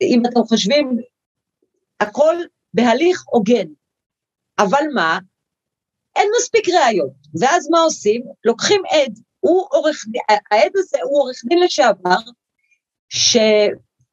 [0.01, 0.97] אם אתם חושבים,
[1.99, 2.35] הכל
[2.73, 3.67] בהליך הוגן.
[4.59, 5.19] אבל מה?
[6.15, 7.13] אין מספיק ראיות.
[7.39, 8.23] ואז מה עושים?
[8.45, 10.21] לוקחים עד, הוא עורך דין,
[10.51, 12.19] העד הזה הוא עורך דין לשעבר,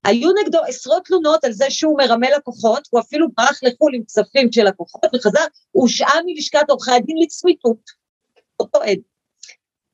[0.06, 4.52] שהיו נגדו עשרות תלונות על זה שהוא מרמה לקוחות, הוא אפילו ברח לחו"ל עם כספים
[4.52, 7.90] של לקוחות וחזר, הוא הושעה מלשכת עורכי הדין לצמיתות,
[8.60, 8.98] אותו עד.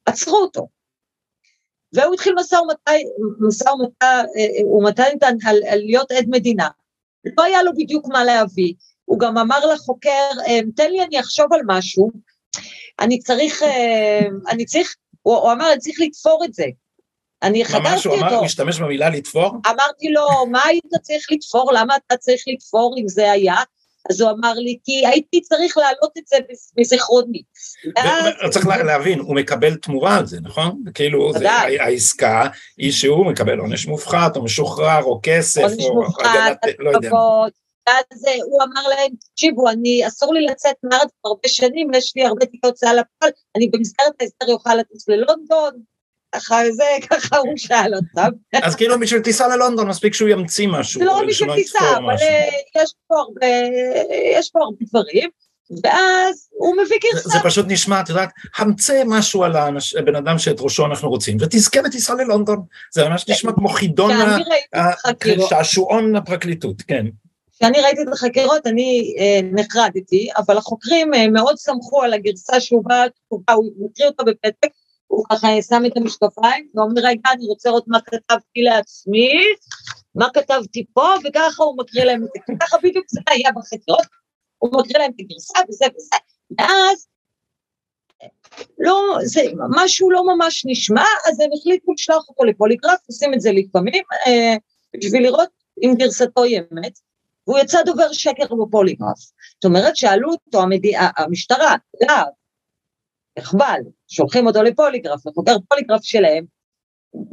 [0.07, 0.69] עצרו אותו.
[1.93, 2.57] והוא התחיל משא
[4.77, 6.69] ומתן איתן על, על להיות עד מדינה.
[7.39, 11.53] לא היה לו בדיוק מה להביא, הוא גם אמר לחוקר, אמ, תן לי אני אחשוב
[11.53, 12.11] על משהו,
[13.01, 16.65] אני צריך, אמ, אני צריך, הוא, הוא אמר, אני צריך לתפור את זה.
[17.43, 18.21] אני חדשתי אותו.
[18.21, 19.53] ממש, הוא משתמש במילה לתפור?
[19.67, 21.73] אמרתי לו, מה היית צריך לתפור?
[21.73, 23.57] למה אתה צריך לתפור אם זה היה?
[24.11, 26.37] אז הוא אמר לי, כי הייתי צריך להעלות את זה
[26.79, 27.43] מזיכרוני.
[28.51, 30.83] צריך להבין, הוא מקבל תמורה על זה, נכון?
[30.95, 31.33] כאילו,
[31.81, 32.49] העסקה
[32.79, 37.11] היא שהוא מקבל עונש מופחת, או משוחרר, או כסף, עונש מופחת, לא יודע.
[37.89, 42.47] ואז הוא אמר להם, תקשיבו, אני, אסור לי לצאת מארץ הרבה שנים, יש לי הרבה
[42.47, 45.73] תיקי הוצאה לפועל, אני במסגרת ההסדר יוכל לטוס ללונדון,
[46.35, 48.29] ככה זה, ככה הוא שאל אותם.
[48.63, 51.05] אז כאילו בשביל טיסה ללונדון מספיק שהוא ימציא משהו.
[51.05, 52.49] לא בשביל טיסה, אבל אה,
[52.83, 53.47] יש פה הרבה,
[54.39, 55.31] יש פה הרבה דברים.
[55.85, 57.29] ואז הוא מביא גרסה.
[57.29, 59.57] זה פשוט נשמע, את יודעת, המצא משהו על
[59.99, 62.63] הבן אדם שאת ראשו אנחנו רוצים, ותזכה ותיסע ללונדון.
[62.93, 64.11] זה ממש נשמע כמו חידון,
[65.49, 67.07] שעשועון לפרקליטות, כן.
[67.53, 72.85] כשאני ראיתי את החקירות, אני אה, נחרדתי, אבל החוקרים אה, מאוד סמכו על הגרסה שהוא
[72.85, 74.69] בא, הוא מקריא אותה בפתק,
[75.09, 79.31] הוא ככה שם את המשקפיים, ואומר, רגע, אני רוצה לראות מה כתבתי לעצמי,
[80.15, 82.55] מה כתבתי פה, וככה הוא מקריא להם את זה.
[82.61, 84.07] ככה בדיוק זה היה בחקירות,
[84.59, 86.17] הוא מקריא להם את הגרסה וזה וזה,
[86.59, 87.09] ואז
[88.79, 89.41] לא, זה
[89.77, 94.57] משהו לא ממש נשמע, אז הם החליטו לשלוח אותו לפוליגרף, עושים את זה לפעמים, אה,
[94.97, 95.49] בשביל לראות
[95.83, 96.99] אם גרסתו היא אמת,
[97.47, 99.19] והוא יצא דובר שקר בפוליגרף.
[99.55, 100.93] זאת אומרת, שאלו אותו המדי...
[101.17, 102.27] המשטרה, להב,
[103.39, 106.45] יחבל, שולחים אותו לפוליגרף, לחוקר פוליגרף שלהם,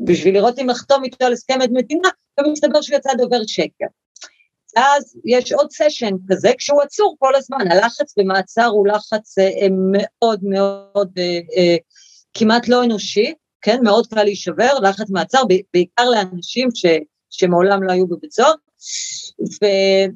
[0.06, 3.86] בשביל לראות אם לחתום איתו על הסכם עד מדינה, ומסתבר שהוא יצא דובר שקר.
[4.76, 10.40] ואז יש עוד סשן כזה, כשהוא עצור כל הזמן, הלחץ במעצר הוא לחץ אה, מאוד
[10.44, 11.76] מאוד אה, אה,
[12.34, 15.42] כמעט לא אנושי, כן, מאוד קל להישבר, לחץ מעצר,
[15.74, 16.86] בעיקר לאנשים ש,
[17.30, 18.54] שמעולם לא היו בבית סוהר,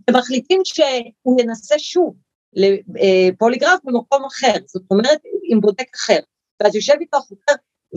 [0.09, 2.15] ומחליטים שהוא ינסה שוב
[2.53, 6.19] לפוליגרף במקום אחר, זאת אומרת עם בודק אחר,
[6.63, 7.53] ואז יושב איתו החוקר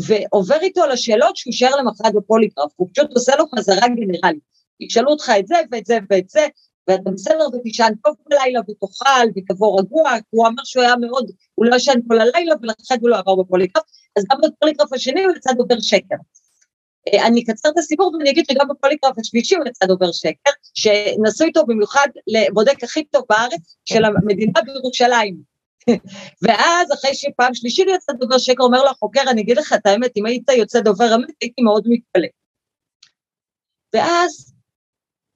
[0.06, 4.42] ועובר איתו על השאלות שהוא יישאר למחרת בפוליגרף, הוא פשוט עושה לו חזרה גנרלית.
[4.80, 6.46] ישאלו אותך את זה ואת זה ואת זה,
[6.88, 11.76] ואתה בסדר ותישן טוב בלילה ותאכל ותבוא רגוע, הוא אמר שהוא היה מאוד, הוא לא
[11.76, 13.84] ישן כל הלילה ולכן הוא לא עבר בפוליגרף,
[14.18, 16.16] אז גם בפוליגרף השני הוא יצא דובר שקר.
[17.08, 21.46] אה, אני אקצר את הסיפור ואני אגיד שגם בפוליגרף השלישי הוא יצא דובר שקר, שנסעו
[21.46, 25.51] איתו במיוחד לבודק הכי טוב בארץ של המדינה בירושלים.
[26.42, 30.10] ואז אחרי שפעם שלישית יצא דובר שקר, אומר לו החוקר, אני אגיד לך את האמת,
[30.16, 32.28] אם היית יוצא דובר אמת, הייתי מאוד מתפלא.
[33.94, 34.54] ואז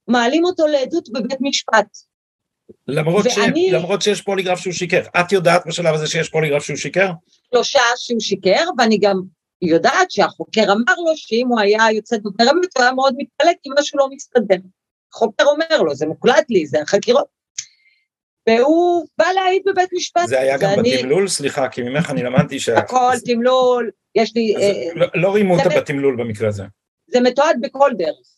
[0.08, 1.86] מעלים אותו לעדות בבית משפט.
[2.88, 3.72] למרות, ואני, ש...
[3.72, 5.02] למרות שיש פוליגרף שהוא שיקר.
[5.20, 7.10] את יודעת בשלב הזה שיש פוליגרף שהוא שיקר?
[7.50, 9.20] שלושה שהוא שיקר, ואני גם
[9.62, 13.70] יודעת שהחוקר אמר לו שאם הוא היה יוצא דובר אמת, הוא היה מאוד מתפלא כי
[13.78, 14.56] משהו לא מסתדר.
[15.12, 17.35] החוקר אומר לו, זה מוקלט לי, זה החקירות.
[18.48, 20.26] והוא בא להעיד בבית משפט.
[20.26, 20.96] זה היה גם ואני...
[20.96, 21.28] בתמלול?
[21.28, 22.68] סליחה, כי ממך אני למדתי ש...
[22.68, 24.56] הכל תמלול, יש לי...
[24.56, 26.64] אה, לא, לא רימו אותה בתמלול במקרה הזה.
[27.06, 28.36] זה מתועד בכל דרך.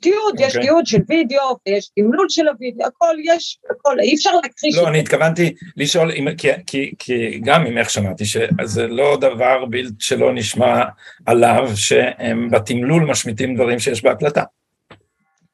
[0.00, 0.42] תיעוד, okay.
[0.42, 0.62] יש אוקיי.
[0.62, 4.76] תיעוד של וידאו, יש תמלול של הוידאו, הכל יש, הכל, אי אפשר להכחיש.
[4.76, 10.32] לא, אני התכוונתי לשאול, כי, כי, כי גם ממך שמעתי שזה לא דבר בלתי שלא
[10.32, 10.82] נשמע
[11.26, 14.42] עליו, שהם בתמלול משמיטים דברים שיש בהקלטה.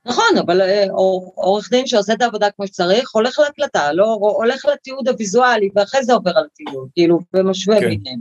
[0.07, 0.87] נכון, אבל אה,
[1.35, 6.15] עורך דין שעושה את העבודה כמו שצריך, הולך להקלטה, לא, הולך לתיעוד הוויזואלי, ואחרי זה
[6.15, 7.89] עובר על התיעוד, כאילו, ומשווה כן.
[7.89, 8.21] ביניהם.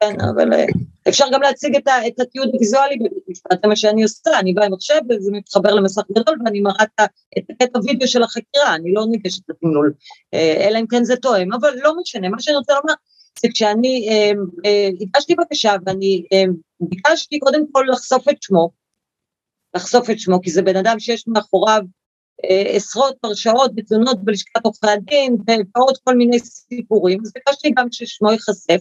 [0.00, 0.66] כן, אבל אה,
[1.08, 4.66] אפשר גם להציג את, את התיעוד הוויזואלי בבית משפט, זה מה שאני עושה, אני באה
[4.66, 6.84] עם מחשב וזה מתחבר למסך גדול ואני מראה
[7.38, 9.92] את הקטע וידאו של החקירה, אני לא ניגשת לתמלול,
[10.34, 12.94] אה, אלא אם כן זה תואם, אבל לא משנה, מה שאני רוצה לומר
[13.40, 14.32] זה כשאני אה,
[14.64, 16.44] אה, הגשתי בקשה ואני אה,
[16.80, 18.70] ביקשתי קודם כל לחשוף את שמו,
[19.76, 21.82] לחשוף את שמו, כי זה בן אדם שיש מאחוריו
[22.44, 28.32] אה, עשרות הרשעות ותלונות בלשכת עורכי הדין ועוד כל מיני סיפורים, אז ביקשתי גם ששמו
[28.32, 28.80] ייחשף.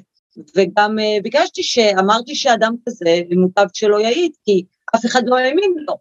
[0.56, 5.96] וגם uh, ביקשתי שאמרתי שאדם כזה, מוטב שלא יעיד, כי אף אחד לא האמין לו.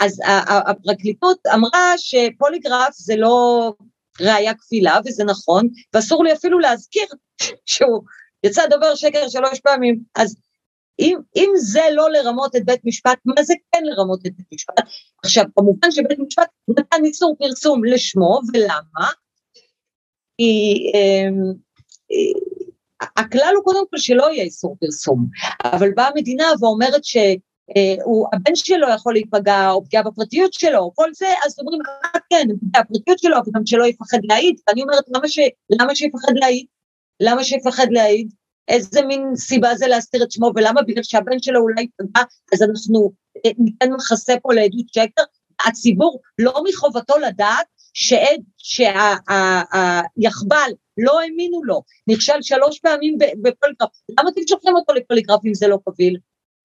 [0.00, 0.20] אז
[0.66, 3.72] הפרקליטות אמרה שפוליגרף זה לא
[4.20, 7.06] ראייה כפילה, וזה נכון, ואסור לי אפילו להזכיר
[7.66, 8.02] שהוא
[8.42, 10.00] יצא דובר שקר שלוש פעמים.
[10.14, 10.36] אז
[10.98, 14.74] אם, אם זה לא לרמות את בית משפט, מה זה כן לרמות את בית משפט?
[15.24, 19.08] עכשיו, כמובן שבית משפט נתן איסור פרסום לשמו, ולמה?
[20.38, 20.74] כי...
[20.94, 21.28] אה,
[22.12, 22.56] אה,
[23.16, 25.26] הכלל הוא קודם כל שלא יהיה איסור פרסום,
[25.64, 31.26] אבל באה המדינה ואומרת שהבן שלו יכול להיפגע, או פגיעה בפרטיות שלו, או כל זה,
[31.46, 35.28] אז אומרים, אה כן, פגיעה בפרטיות שלו, אבל גם שלא יפחד להעיד, ואני אומרת, למה,
[35.28, 35.38] ש...
[35.70, 36.66] למה שיפחד להעיד?
[37.20, 38.32] למה שיפחד להעיד?
[38.68, 43.12] איזה מין סיבה זה להסתיר את שמו, ולמה בגלל שהבן שלו אולי יפגע, אז אנחנו
[43.46, 45.22] אה, ניתן מחסה פה לעדות שקר?
[45.66, 54.40] הציבור לא מחובתו לדעת שעד, שהיחבל לא האמינו לו, נכשל שלוש פעמים בפוליגרף, למה אתם
[54.48, 56.18] שולחים אותו לפוליגרף אם זה לא קביל?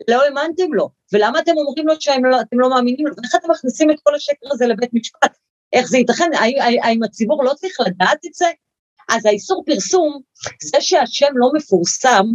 [0.10, 3.92] לא האמנתם לו, ולמה אתם אומרים לו שאתם לא, לא מאמינים לו, ואיך אתם מכניסים
[3.92, 5.38] את כל השקר הזה לבית משפט?
[5.74, 6.30] איך זה ייתכן?
[6.84, 8.46] האם הציבור לא צריך לדעת את זה?
[9.10, 10.22] אז האיסור פרסום,
[10.64, 12.26] זה שהשם לא מפורסם,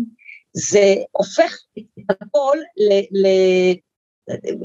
[0.52, 3.22] זה הופך את הכל ל...
[3.22, 3.26] ל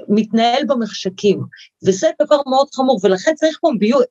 [0.10, 1.40] מתנהל במחשכים,
[1.86, 4.06] וזה דבר מאוד חמור, ולכן צריך פומביות,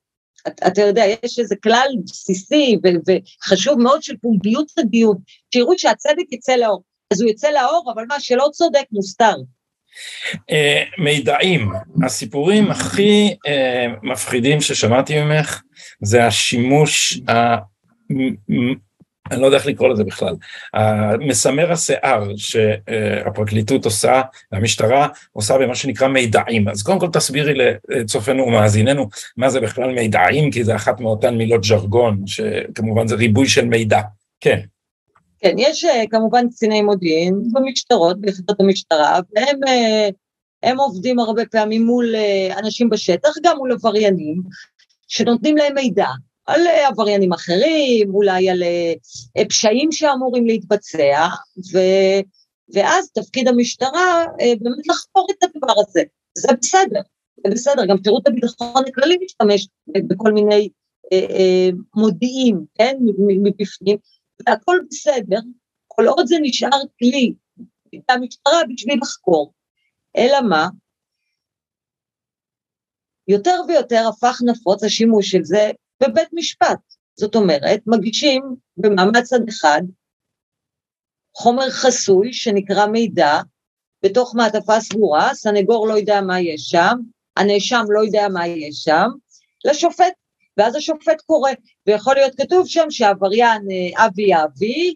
[0.48, 2.76] אתה יודע, יש איזה כלל בסיסי
[3.06, 5.16] וחשוב מאוד של פומביות הדיון,
[5.54, 6.82] שיראו שהצדק יצא לאור.
[7.12, 9.34] אז הוא יצא לאור, אבל מה שלא צודק מוסתר.
[10.34, 11.72] Uh, מידעים,
[12.04, 13.50] הסיפורים הכי uh,
[14.02, 15.62] מפחידים ששמעתי ממך
[16.02, 17.20] זה השימוש
[19.30, 20.34] אני לא יודע איך לקרוא לזה בכלל,
[21.20, 26.68] מסמר השיער שהפרקליטות עושה, והמשטרה עושה במה שנקרא מידעים.
[26.68, 27.54] אז קודם כל תסבירי
[27.88, 33.48] לצופינו ומאזיננו מה זה בכלל מידעים, כי זה אחת מאותן מילות ז'רגון, שכמובן זה ריבוי
[33.48, 34.00] של מידע.
[34.40, 34.60] כן.
[35.38, 40.08] כן, יש אה, כמובן קציני מודיעין במשטרות, ביחידות המשטרה, והם אה,
[40.62, 44.42] הם עובדים הרבה פעמים מול אה, אנשים בשטח, גם מול עבריינים,
[45.08, 46.06] שנותנים להם מידע.
[46.50, 51.28] על אה, עבריינים אחרים, אולי על אה, פשעים שאמורים להתבצע,
[51.72, 51.78] ו,
[52.74, 56.02] ואז תפקיד המשטרה אה, באמת לחקור את הדבר הזה.
[56.38, 57.00] זה בסדר,
[57.46, 60.68] זה בסדר, גם שירות הביטחון הכללי משתמש בכל מיני
[61.94, 62.96] מודיעים, כן,
[63.42, 63.96] מבפנים,
[64.46, 65.38] והכל בסדר,
[65.86, 67.32] כל עוד זה נשאר כלי
[68.08, 69.52] המשטרה בשביל לחקור.
[70.16, 70.68] אלא מה?
[73.28, 75.70] יותר ויותר הפך נפוץ השימוש של זה
[76.02, 76.78] בבית משפט.
[77.16, 78.42] זאת אומרת, מגישים
[78.76, 79.82] במעמד צד אחד
[81.36, 83.40] חומר חסוי שנקרא מידע
[84.02, 86.96] בתוך מעטפה סגורה, הסנגור לא יודע מה יש שם,
[87.36, 89.08] הנאשם לא יודע מה יש שם,
[89.64, 90.12] לשופט,
[90.56, 91.50] ואז השופט קורא,
[91.86, 94.94] ויכול להיות כתוב שם שעבריין אה, אבי אבי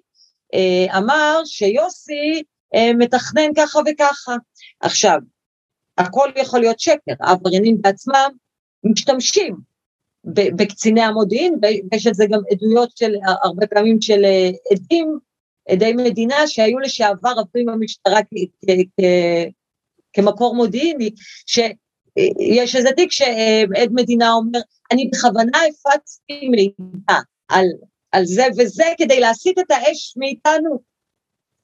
[0.54, 2.42] אה, אמר שיוסי
[2.74, 4.34] אה, מתכנן ככה וככה.
[4.80, 5.18] עכשיו,
[5.98, 8.30] הכל יכול להיות שקר, העבריינים בעצמם
[8.84, 9.73] משתמשים
[10.24, 14.24] בקציני המודיעין, ויש על זה גם עדויות של, הרבה פעמים של
[14.72, 15.18] עדים,
[15.68, 18.20] עדי מדינה שהיו לשעבר אפילו במשטרה
[20.12, 21.10] כמקור מודיעיני,
[21.46, 24.60] שיש איזה תיק שעד מדינה אומר,
[24.92, 27.66] אני בכוונה הפצתי מידע על,
[28.12, 30.78] על זה וזה כדי להסיט את האש מאיתנו,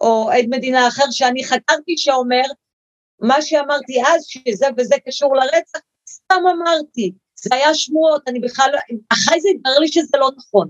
[0.01, 2.45] או עד מדינה אחר שאני חקרתי שאומר,
[3.21, 8.71] מה שאמרתי אז, שזה וזה קשור לרצח, סתם אמרתי, זה היה שמועות, אני בכלל,
[9.09, 10.69] אחרי זה התברר לי שזה לא נכון.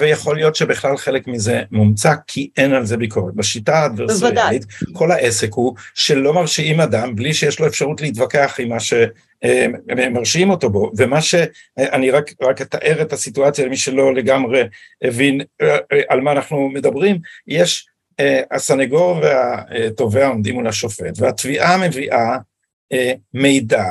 [0.00, 3.34] ויכול להיות שבכלל חלק מזה מומצא, כי אין על זה ביקורת.
[3.34, 8.76] בשיטה האדברסריאלית, כל העסק הוא שלא מרשיעים אדם בלי שיש לו אפשרות להתווכח עם מה
[8.80, 11.34] שמרשיעים אותו בו, ומה ש...
[11.78, 14.62] אני רק, רק אתאר את הסיטואציה למי שלא לגמרי
[15.02, 15.76] הבין אה,
[16.08, 17.86] על מה אנחנו מדברים, יש
[18.20, 22.36] אה, הסנגור והתובע עומדים מול השופט, והתביעה מביאה
[22.92, 23.84] אה, מידע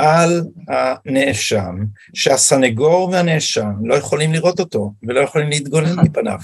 [0.00, 1.76] על הנאשם,
[2.14, 6.04] שהסנגור והנאשם לא יכולים לראות אותו ולא יכולים להתגונן נכון.
[6.04, 6.38] מפניו.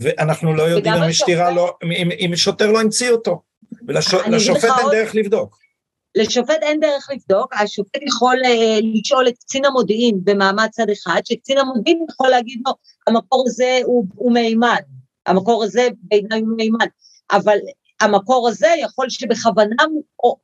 [0.00, 3.42] ואנחנו לא יודעים אם משטירה לא, אם, אם שוטר לא המציא אותו,
[3.88, 4.94] ולשופט אין עוד...
[4.94, 5.58] דרך לבדוק.
[6.14, 11.58] לשופט אין דרך לבדוק, השופט יכול uh, לשאול את קצין המודיעין במעמד צד אחד, שקצין
[11.58, 12.72] המודיעין יכול להגיד לו,
[13.06, 14.80] המקור הזה הוא, הוא מהימן,
[15.26, 16.86] המקור הזה בעיניי הוא מהימן,
[17.32, 17.58] אבל
[18.00, 19.84] המקור הזה יכול שבכוונה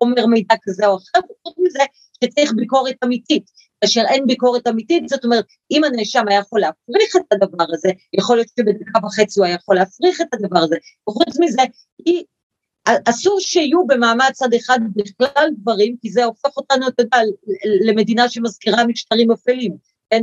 [0.00, 1.82] אומר מידע כזה או אחר, וחוץ מזה
[2.24, 3.50] שצריך ביקורת אמיתית.
[3.80, 8.36] כאשר אין ביקורת אמיתית, זאת אומרת, אם הנאשם היה יכול להפריך את הדבר הזה, יכול
[8.36, 10.76] להיות שבדקה וחצי הוא היה יכול להפריך את הדבר הזה,
[11.08, 11.62] וחוץ מזה,
[12.06, 12.24] היא,
[13.08, 17.18] אסור שיהיו במעמד צד אחד בכלל דברים, כי זה הופך אותנו, אתה יודע,
[17.86, 19.76] למדינה שמזכירה משטרים אפלים,
[20.10, 20.22] כן?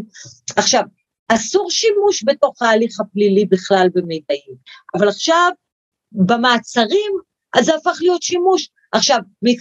[0.55, 0.83] עכשיו,
[1.27, 4.55] אסור שימוש בתוך ההליך הפלילי בכלל במידעים,
[4.95, 5.51] אבל עכשיו,
[6.11, 7.11] במעצרים,
[7.53, 8.69] אז זה הפך להיות שימוש.
[8.91, 9.19] עכשיו,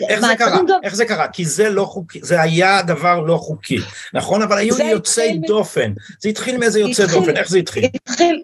[0.08, 0.58] איך זה קרה?
[0.68, 0.80] גם...
[0.82, 1.28] איך זה קרה?
[1.28, 3.78] כי זה לא חוקי, זה היה דבר לא חוקי,
[4.14, 4.42] נכון?
[4.42, 5.40] אבל היו יוצאי התחיל...
[5.46, 5.92] דופן.
[6.20, 7.84] זה התחיל מאיזה יוצא התחיל, דופן, איך זה התחיל?
[7.84, 8.42] התחיל,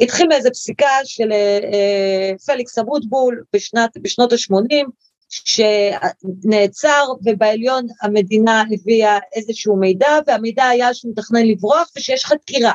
[0.00, 4.86] התחיל מאיזה פסיקה של אה, פליקס אבוטבול בשנת, בשנות ה-80,
[5.30, 12.72] שנעצר ובעליון המדינה הביאה איזשהו מידע, והמידע היה שהוא מתכנן לברוח ושיש חקירה.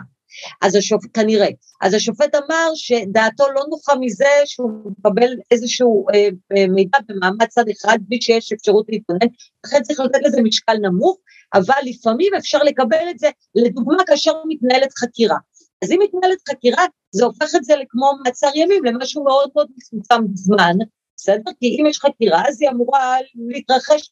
[0.62, 1.48] אז השופט, כנראה,
[1.82, 7.66] אז השופט אמר שדעתו לא נוחה מזה שהוא מקבל איזשהו אה, אה, מידע במעמד צד
[7.70, 9.28] אחד בלי שיש אפשרות להתבונן,
[9.66, 11.18] לכן צריך לתת לזה משקל נמוך,
[11.54, 15.38] אבל לפעמים אפשר לקבל את זה, לדוגמה כאשר מתנהלת חקירה.
[15.84, 20.34] אז אם מתנהלת חקירה, זה הופך את זה לכמו מעצר ימים, למשהו מאוד מאוד מצומצם
[20.34, 20.74] בזמן,
[21.18, 21.52] בסדר?
[21.60, 23.18] כי אם יש חקירה, אז היא אמורה
[23.50, 24.12] להתרחש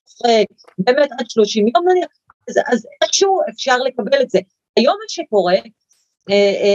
[0.78, 2.08] באמת עד 30 יום נניח,
[2.50, 4.40] אז, אז איכשהו אפשר לקבל את זה.
[4.78, 5.56] היום מה שקורה,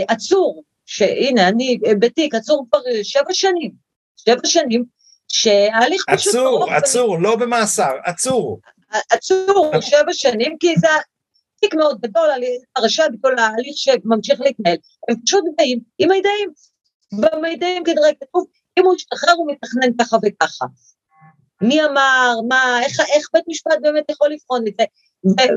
[0.09, 3.73] עצור, שהנה אני אה, בתיק, עצור כבר שבע שנים,
[4.17, 4.85] שבע שנים,
[5.29, 6.35] שההליך פשוט...
[6.35, 8.61] עצור, עצור, לא במאסר, עצור.
[9.11, 10.89] עצור, שבע שנים, כי זה
[11.61, 12.29] תיק מאוד גדול,
[12.77, 14.77] הרשע בכל ההליך שממשיך להתנהל,
[15.09, 16.51] הם פשוט באים עם מידעים.
[17.13, 18.45] במידעים כנראה כתוב,
[18.79, 20.67] אם הוא ישתחרר הוא מתכנן ככה וככה.
[21.63, 24.85] מי אמר, מה, איך, איך בית משפט באמת יכול לבחון את זה?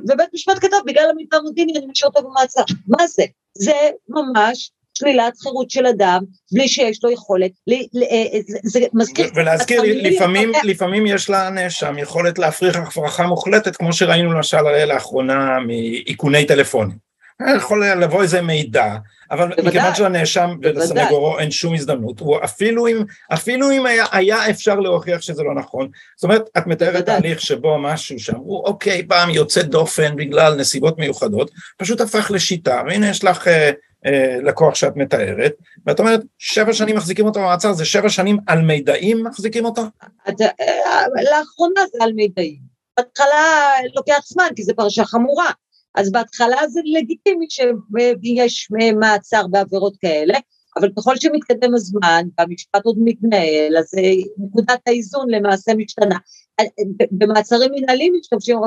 [0.10, 2.63] ובית משפט כתב, בגלל המידע המודיעיני אני משאיר אותו במעצר.
[2.88, 3.23] מה זה?
[3.57, 7.75] זה ממש שלילת חירות של אדם בלי שיש לו יכולת, אה,
[8.11, 9.29] אה, זה מזכיר...
[9.35, 17.11] ולהזכיר, לפעמים, לפעמים יש לנאשם יכולת להפריך הפרחה מוחלטת, כמו שראינו למשל לאחרונה מאיכוני טלפונים.
[17.57, 18.95] יכול לבוא איזה מידע,
[19.31, 24.49] אבל בוודאי, מכיוון שלנאשם ולסנגורו אין שום הזדמנות, הוא אפילו אם, אפילו אם היה, היה
[24.49, 29.29] אפשר להוכיח שזה לא נכון, זאת אומרת, את מתארת תהליך שבו משהו שאמרו, אוקיי, פעם
[29.29, 33.71] יוצא דופן בגלל נסיבות מיוחדות, פשוט הפך לשיטה, והנה יש לך אה,
[34.05, 35.53] אה, לקוח שאת מתארת,
[35.86, 39.82] ואת אומרת, שבע שנים מחזיקים אותו במעצר, זה שבע שנים על מידעים מחזיקים אותו?
[40.27, 42.71] אה, לאחרונה זה על מידעים.
[42.97, 45.51] בהתחלה לוקח זמן, כי זו פרשה חמורה.
[45.95, 48.67] אז בהתחלה זה לגיטימי שיש
[48.99, 50.39] מעצר בעבירות כאלה,
[50.77, 56.17] אבל ככל שמתקדם הזמן והמשפט עוד מתנהל, אז אה, נקודת האיזון למעשה משתנה.
[56.59, 56.65] אה,
[57.11, 58.57] במעצרים מנהליים משתמשים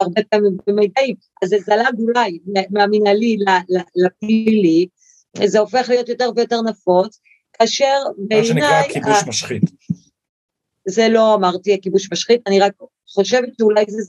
[0.00, 2.38] הרבה פעמים במידעים, אז זה זלג אולי
[2.70, 3.36] מהמנהלי
[3.96, 4.86] לפלילי,
[5.44, 7.20] זה הופך להיות יותר ויותר נפוץ,
[7.52, 8.52] כאשר בעיניי...
[8.52, 9.62] מה שנקרא כיבוש משחית.
[10.88, 12.72] זה לא אמרתי כיבוש משחית, אני רק
[13.14, 14.02] חושבת שאולי זה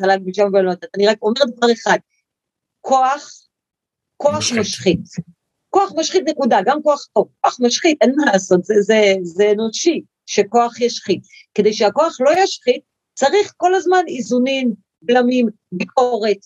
[0.00, 1.98] צלג משם ולא נתת, אני רק אומרת דבר אחד,
[2.80, 3.30] כוח,
[4.16, 4.58] כוח משחית.
[4.58, 5.00] משחית.
[5.70, 10.02] כוח משחית נקודה, גם כוח טוב, כוח משחית, אין מה לעשות, זה, זה, זה אנושי
[10.26, 11.22] שכוח ישחית.
[11.54, 12.82] כדי שהכוח לא ישחית,
[13.14, 14.72] צריך כל הזמן איזונים,
[15.02, 16.36] בלמים, ביקורת,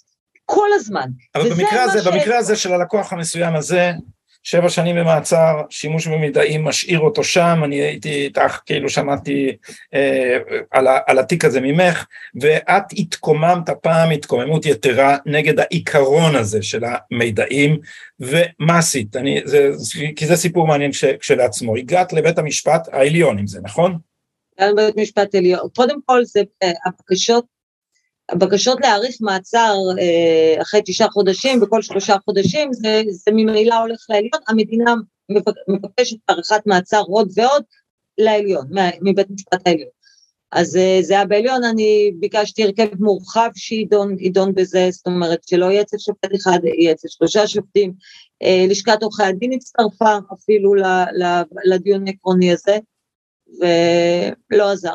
[0.44, 1.08] כל הזמן.
[1.34, 2.06] אבל במקרה הזה, ש...
[2.06, 3.92] במקרה הזה של הלקוח המסוים הזה,
[4.42, 9.56] שבע שנים במעצר, שימוש במידעים משאיר אותו שם, אני הייתי איתך, כאילו שמעתי
[9.94, 10.38] אה,
[10.70, 12.06] על, על התיק הזה ממך,
[12.40, 17.78] ואת התקוממת הפעם התקוממות יתרה נגד העיקרון הזה של המידעים,
[18.20, 19.16] ומה עשית?
[19.16, 19.70] אני, זה,
[20.16, 21.76] כי זה סיפור מעניין כשלעצמו.
[21.76, 23.98] הגעת לבית המשפט העליון עם זה, נכון?
[24.60, 25.68] גם בית משפט עליון.
[25.76, 27.44] קודם כל זה אה, הבקשות
[28.30, 34.40] הבקשות להאריך מעצר אה, אחרי תשעה חודשים, בכל שלושה חודשים, זה, זה ממילא הולך לעליון,
[34.48, 34.94] המדינה
[35.68, 37.62] מבקשת הארכת מעצר עוד ועוד
[38.18, 38.66] לעליון,
[39.02, 39.88] מבית משפט העליון.
[40.52, 45.82] אז אה, זה היה בעליון, אני ביקשתי הרכב מורחב שידון בזה, זאת אומרת שלא יהיה
[45.82, 47.92] אצל שופט אחד, יהיה אצל שלושה שופטים.
[48.42, 50.74] אה, לשכת עורכי הדין הצטרפה אפילו
[51.64, 52.78] לדיון העקרוני הזה,
[54.50, 54.94] ולא עזר.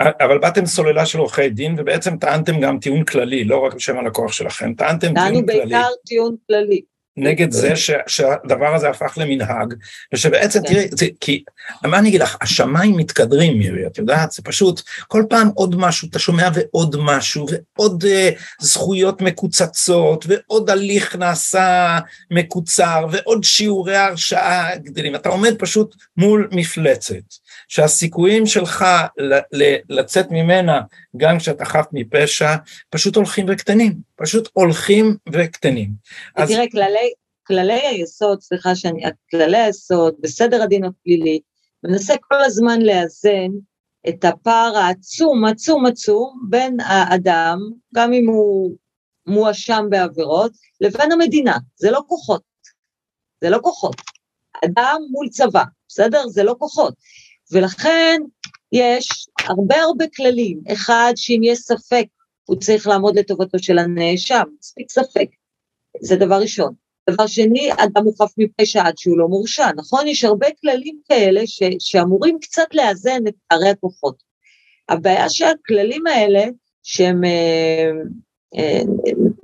[0.00, 4.32] אבל באתם סוללה של עורכי דין ובעצם טענתם גם טיעון כללי, לא רק בשם הלקוח
[4.32, 5.46] שלכם, טענתם טיעון כללי.
[5.46, 6.80] טענו בעיקר טיעון כללי.
[7.16, 9.74] נגד זה ש, שהדבר הזה הפך למנהג,
[10.14, 10.68] ושבעצם כן.
[10.68, 11.44] תראי, זה, כי
[11.84, 16.08] מה אני אגיד לך, השמיים מתקדרים מירי, את יודעת, זה פשוט, כל פעם עוד משהו,
[16.08, 17.46] אתה שומע ועוד משהו,
[17.78, 21.98] ועוד uh, זכויות מקוצצות, ועוד הליך נעשה
[22.30, 27.14] מקוצר, ועוד שיעורי הרשעה גדלים, אתה עומד פשוט מול מפלצת.
[27.70, 28.84] שהסיכויים שלך
[29.88, 30.80] לצאת ממנה,
[31.16, 32.54] גם כשאתה חף מפשע,
[32.90, 35.90] פשוט הולכים וקטנים, פשוט הולכים וקטנים.
[36.34, 36.70] תראה, אז...
[36.72, 37.12] כללי,
[37.46, 41.40] כללי היסוד, סליחה שאני, כללי היסוד בסדר הדין הפלילי,
[41.84, 43.50] מנסה כל הזמן לאזן
[44.08, 47.58] את הפער העצום, עצום, עצום, בין האדם,
[47.94, 48.76] גם אם הוא
[49.26, 51.56] מואשם בעבירות, לבין המדינה.
[51.76, 52.42] זה לא כוחות.
[53.40, 53.96] זה לא כוחות.
[54.64, 56.28] אדם מול צבא, בסדר?
[56.28, 56.94] זה לא כוחות.
[57.52, 58.20] ולכן
[58.72, 59.08] יש
[59.44, 60.60] הרבה הרבה כללים.
[60.72, 62.06] אחד, שאם יש ספק,
[62.44, 65.26] הוא צריך לעמוד לטובתו של הנאשם, מספיק ספק.
[66.00, 66.74] זה דבר ראשון.
[67.10, 70.08] דבר שני, אדם הוא חף מפשע עד שהוא לא מורשע, נכון?
[70.08, 74.22] יש הרבה כללים כאלה ש, שאמורים קצת לאזן את פערי הכוחות.
[74.88, 76.44] הבעיה שהכללים האלה,
[76.82, 77.90] שהם אה,
[78.56, 78.80] אה,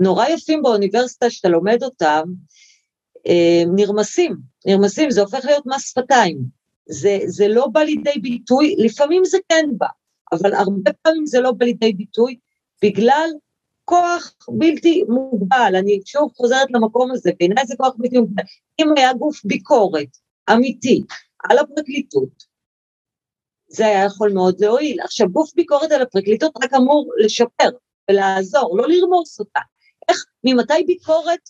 [0.01, 2.23] נורא יפים באוניברסיטה שאתה לומד אותם,
[3.27, 4.37] אה, נרמסים,
[4.67, 6.39] נרמסים, זה הופך להיות מס שפתיים.
[6.89, 9.87] זה, זה לא בא לידי ביטוי, לפעמים זה כן בא,
[10.33, 12.39] אבל הרבה פעמים זה לא בא לידי ביטוי
[12.83, 13.31] בגלל
[13.85, 15.73] כוח בלתי מוגבל.
[15.79, 18.43] אני שוב חוזרת למקום הזה, בעיניי זה כוח בלתי מוגבל.
[18.81, 20.09] אם היה גוף ביקורת
[20.53, 21.03] אמיתי
[21.45, 22.45] על הפרקליטות,
[23.69, 25.01] זה היה יכול מאוד להועיל.
[25.01, 27.69] עכשיו, גוף ביקורת על הפרקליטות רק אמור לשפר
[28.11, 29.61] ולעזור, לא לרמוס אותה.
[30.09, 31.41] איך, ממתי ביקורת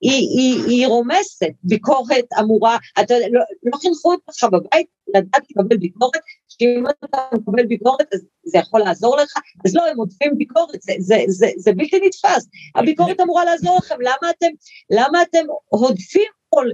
[0.00, 1.52] היא, היא, היא רומסת?
[1.62, 8.14] ביקורת אמורה, אתה לא, לא חינכו אותך בבית לדעת לקבל ביקורת, שאם אתה מקבל ביקורת
[8.14, 9.32] אז זה יכול לעזור לך,
[9.66, 12.48] אז לא, הם עודפים ביקורת, זה, זה, זה, זה בלתי נתפס.
[12.74, 14.50] הביקורת אמורה לעזור לכם, למה אתם,
[14.90, 16.68] למה אתם הודפים כל,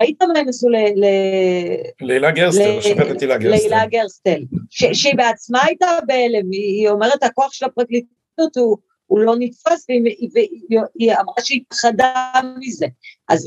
[0.00, 0.74] ראית מה הם עשו ל...
[2.00, 3.68] להילה גרסטל, השופטת הילה גרסטל.
[3.68, 8.76] להילה גרסטל, שהיא בעצמה הייתה בהלם, היא אומרת הכוח של הפרקליטות הוא
[9.12, 9.86] הוא לא נתפס,
[10.34, 12.86] והיא אמרה שהיא פחדה מזה.
[13.28, 13.44] אז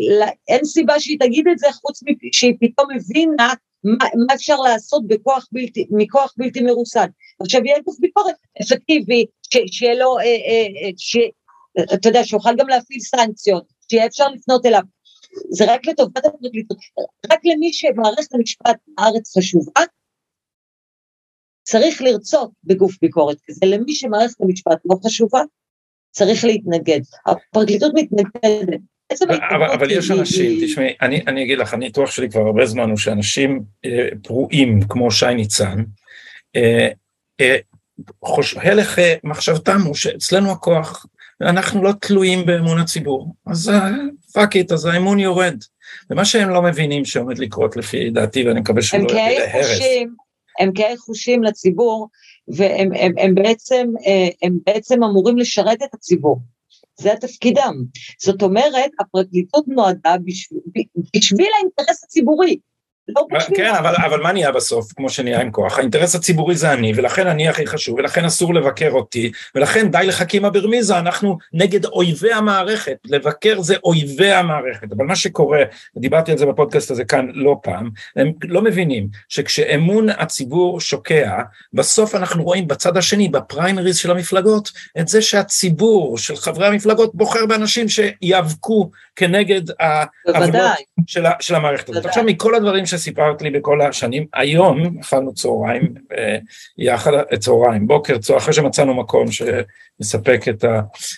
[0.48, 3.54] אין סיבה שהיא תגיד את זה, חוץ משהיא פתאום הבינה
[3.84, 7.06] מה, מה אפשר לעשות בכוח בלתי, מכוח בלתי מרוסן.
[7.42, 9.26] עכשיו יהיה גוף ביקורת אפקטיבי,
[9.72, 11.18] שיהיה לו, אה, אה, אה, ש,
[11.94, 14.82] אתה יודע, שיוכל גם להפעיל סנקציות, שיהיה אפשר לפנות אליו.
[15.50, 16.78] זה רק לטובת הפרקליטות,
[17.32, 19.82] רק למי שמערכת המשפט בארץ חשובה,
[21.66, 25.42] צריך לרצות בגוף ביקורת כזה, למי שמערכת המשפט לא חשובה,
[26.12, 27.00] צריך להתנגד.
[27.26, 28.80] הפרקליטות מתנגדת.
[29.52, 32.98] אבל, אבל יש אנשים, תשמעי, אני, אני אגיד לך, הניתוח שלי כבר הרבה זמן הוא
[32.98, 35.84] שאנשים אה, פרועים כמו שי ניצן,
[36.56, 36.88] אה,
[37.42, 37.58] אה,
[38.24, 41.06] חוש, הלך אה, מחשבתם הוא שאצלנו הכוח,
[41.42, 43.72] אנחנו לא תלויים באמון הציבור, אז
[44.34, 45.58] fuck it, אז האמון יורד.
[46.10, 49.80] ומה שהם לא מבינים שעומד לקרות לפי דעתי, ואני מקווה שלא יביא להרס.
[50.02, 50.14] הם
[50.76, 52.10] קהי חושים לציבור,
[52.48, 56.40] והם הם, הם בעצם, אה, הם בעצם אמורים לשרת את הציבור.
[57.00, 57.84] זה תפקידם.
[58.22, 60.60] זאת אומרת, הפרקליטות נועדה בשביל,
[61.16, 62.58] בשביל האינטרס הציבורי.
[63.08, 63.26] לא
[63.56, 65.78] כן, אבל, אבל מה נהיה בסוף, כמו שנהיה עם כוח?
[65.78, 70.50] האינטרס הציבורי זה אני, ולכן אני הכי חשוב, ולכן אסור לבקר אותי, ולכן די לחכימה
[70.50, 75.64] ברמיזה, אנחנו נגד אויבי המערכת, לבקר זה אויבי המערכת, אבל מה שקורה,
[75.98, 81.42] דיברתי על זה בפודקאסט הזה כאן לא פעם, הם לא מבינים שכשאמון הציבור שוקע,
[81.74, 87.46] בסוף אנחנו רואים בצד השני, בפריימריז של המפלגות, את זה שהציבור של חברי המפלגות בוחר
[87.46, 90.72] באנשים שיאבקו כנגד העבודות
[91.40, 92.06] של המערכת הזאת.
[92.06, 96.38] עכשיו מכל הדברים שסיפרת לי בכל השנים, היום אכלנו צהריים, אה,
[96.78, 100.66] יחד, צהריים, בוקר, צהריים, אחרי שמצאנו מקום שמספק את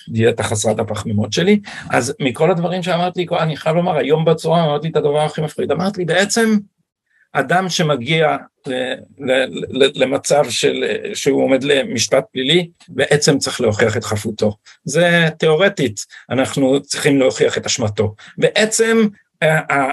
[0.09, 1.59] הדיאטה חסרת הפחמימות שלי,
[1.91, 5.99] אז מכל הדברים שאמרתי, אני חייב לומר, היום בצהריים אמרתי את הדבר הכי מפחיד, אמרתי
[5.99, 6.57] לי בעצם,
[7.34, 8.38] אדם שמגיע
[9.95, 14.55] למצב של, שהוא עומד למשפט פלילי, בעצם צריך להוכיח את חפותו.
[14.84, 18.15] זה תיאורטית, אנחנו צריכים להוכיח את אשמתו.
[18.38, 19.07] בעצם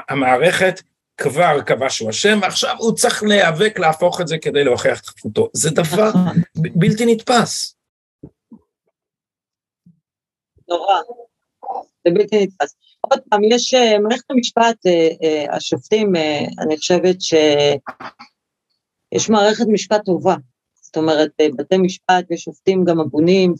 [0.09, 0.83] המערכת
[1.17, 5.49] כבר קבע שהוא אשם, ועכשיו הוא צריך להיאבק להפוך את זה כדי להוכיח את חפותו.
[5.53, 6.43] זה דבר נכון.
[6.57, 7.77] בלתי נתפס.
[10.69, 11.01] נורא,
[12.05, 12.75] זה בלתי נתפס.
[13.01, 16.13] עוד פעם, יש, אה, מערכת המשפט, אה, אה, השופטים,
[16.59, 17.81] אני חושבת שיש
[19.31, 20.35] מערכת משפט טובה.
[20.81, 23.55] זאת אומרת, בתי משפט ושופטים גם הגונים,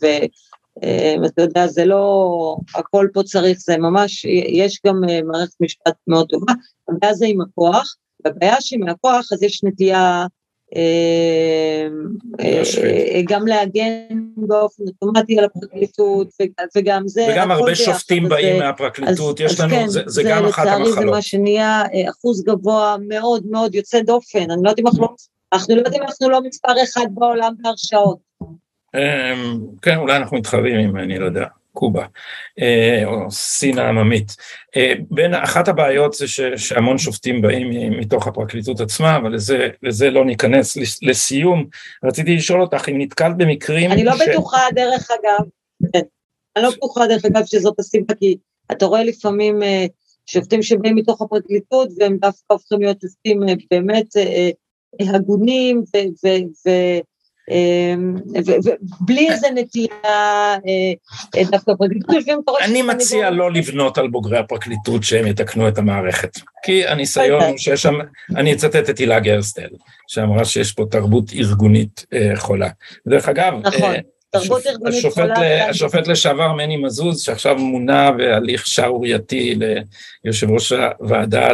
[1.21, 6.53] ואתה יודע, זה לא, הכל פה צריך, זה ממש, יש גם מערכת משפט מאוד טובה,
[6.89, 7.95] הבעיה זה עם הכוח,
[8.25, 10.25] והבעיה שעם הכוח, אז יש נטייה
[10.75, 11.87] אה,
[12.39, 16.27] אה, גם להגן באופן אוטומטי על הפרקליטות,
[16.75, 17.27] וגם זה...
[17.31, 20.95] וגם הרבה שופטים באים מהפרקליטות, יש לנו, כן, זה גם אחת המחלות.
[20.95, 25.01] זה מה שנהיה אה, אחוז גבוה מאוד מאוד יוצא דופן, אני לא יודעת אם אנחנו
[25.01, 25.09] לא,
[25.53, 28.17] אנחנו לא יודעים אם אנחנו לא מספר אחד בעולם בהרשעות.
[29.81, 31.45] כן, אולי אנחנו מתחרים עם, אני לא יודע.
[31.75, 32.05] קובה,
[32.61, 34.35] אה, או סין העממית.
[34.75, 37.69] אה, בין, אחת הבעיות זה ש, שהמון שופטים באים
[37.99, 40.77] מתוך הפרקליטות עצמה, אבל לזה, לזה לא ניכנס.
[41.01, 41.65] לסיום,
[42.03, 43.91] רציתי לשאול אותך אם נתקלת במקרים...
[43.91, 44.21] אני לא ש...
[44.29, 45.45] בטוחה, דרך אגב,
[45.93, 46.01] כן.
[46.55, 48.37] אני לא בטוחה, דרך אגב, שזאת הסיבה, כי
[48.71, 49.85] אתה רואה לפעמים אה,
[50.25, 53.39] שופטים שבאים מתוך הפרקליטות, והם דווקא הופכים להיות שופטים
[53.71, 54.05] באמת
[54.99, 55.97] הגונים ו...
[55.97, 56.27] ו,
[56.67, 57.14] ו אמ,
[59.01, 62.39] ובלי איזה נטייה אה, דווקא פרקליטות יושבים.
[62.61, 66.39] אני מציע לא לבנות על בוגרי הפרקליטות שהם יתקנו את המערכת.
[66.63, 67.95] כי הניסיון הוא שיש שם,
[68.35, 69.67] אני אצטט את הילה גרסטל,
[70.07, 72.69] שאמרה שיש פה תרבות ארגונית אה, חולה.
[73.07, 73.93] דרך אגב, נכון.
[73.93, 75.69] אה, תרבות ארגונית חולה.
[75.69, 79.55] השופט לשעבר מני מזוז, שעכשיו מונה בהליך שערורייתי
[80.23, 81.49] ליושב ראש הוועדה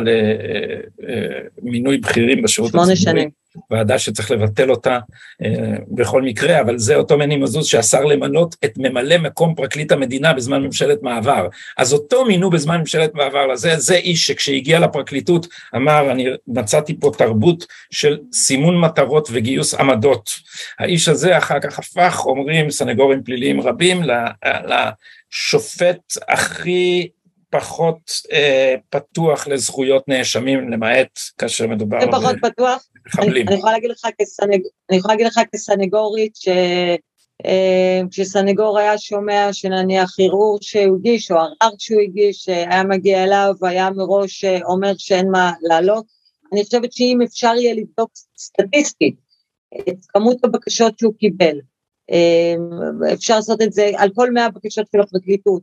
[1.62, 2.96] למינוי בכירים בשירות הציבורי.
[2.96, 3.41] שמונה שנים.
[3.72, 5.00] ועדה שצריך לבטל אותה
[5.44, 10.34] אה, בכל מקרה, אבל זה אותו מני מזוז שאסר למנות את ממלא מקום פרקליט המדינה
[10.34, 11.48] בזמן ממשלת מעבר.
[11.78, 17.12] אז אותו מינו בזמן ממשלת מעבר לזה, זה איש שכשהגיע לפרקליטות אמר, אני מצאתי פה
[17.18, 20.30] תרבות של סימון מטרות וגיוס עמדות.
[20.80, 24.02] האיש הזה אחר כך הפך, אומרים סנגורים פליליים רבים,
[25.34, 27.10] לשופט הכי
[27.52, 32.02] פחות אה, פתוח לזכויות נאשמים, למעט כאשר מדובר...
[32.02, 32.88] זה פחות פתוח?
[33.08, 33.48] מחבלים.
[33.48, 33.56] אני,
[34.90, 36.38] אני יכולה להגיד לך, כסנגורית.
[37.46, 43.54] אה, כשסנגור היה שומע שנניח ערעור שהוא הגיש או ערער שהוא הגיש, היה מגיע אליו
[43.62, 46.06] והיה מראש אה, אומר שאין מה לעלות,
[46.54, 49.16] אני חושבת שאם אפשר יהיה לבדוק סטטיסטית
[49.90, 51.60] את כמות הבקשות שהוא קיבל,
[52.12, 52.56] אה,
[53.14, 55.62] אפשר לעשות את זה על כל מאה בקשות של הפרקליטות,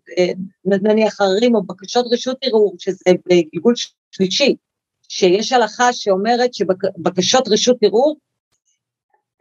[0.64, 3.74] נניח עררים או בקשות רשות ערעור, שזה בגלגול
[4.10, 4.56] שלישי,
[5.08, 8.16] שיש הלכה שאומרת שבקשות רשות ערעור,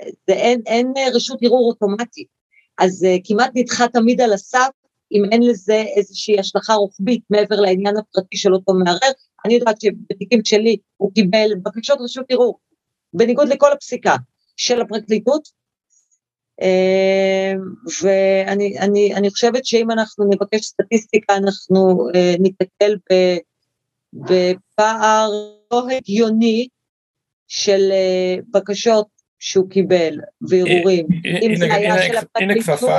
[0.02, 2.28] זה אין, אין רשות ערעור אוטומטית,
[2.78, 4.70] אז uh, כמעט נדחה תמיד על הסף,
[5.12, 9.12] אם אין לזה איזושהי השלכה רוחבית מעבר לעניין הפרטי של אותו מערער,
[9.46, 12.60] אני יודעת שבתיקים שלי הוא קיבל בקשות רשות ערעור,
[13.14, 14.16] בניגוד לכל הפסיקה
[14.58, 15.48] של הפרקליטות,
[16.62, 17.58] uh,
[18.04, 22.96] ואני אני, אני חושבת שאם אנחנו נבקש סטטיסטיקה, אנחנו uh, ניתקל
[24.14, 25.30] בפער
[25.72, 26.68] לא הגיוני
[27.48, 29.08] של אה, בקשות
[29.40, 31.08] שהוא קיבל וערעורים.
[31.26, 32.90] אה, אם זה היה של הפרקליטות...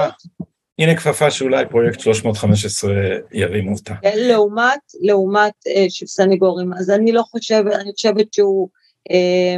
[0.78, 2.92] הנה כפפה שאולי פרויקט 315
[3.32, 3.94] ירימו אותה.
[4.02, 8.68] כן, לעומת, לעומת אה, של סניגורים, אז אני לא חושבת, אני חושבת שהוא
[9.10, 9.56] אה, אה,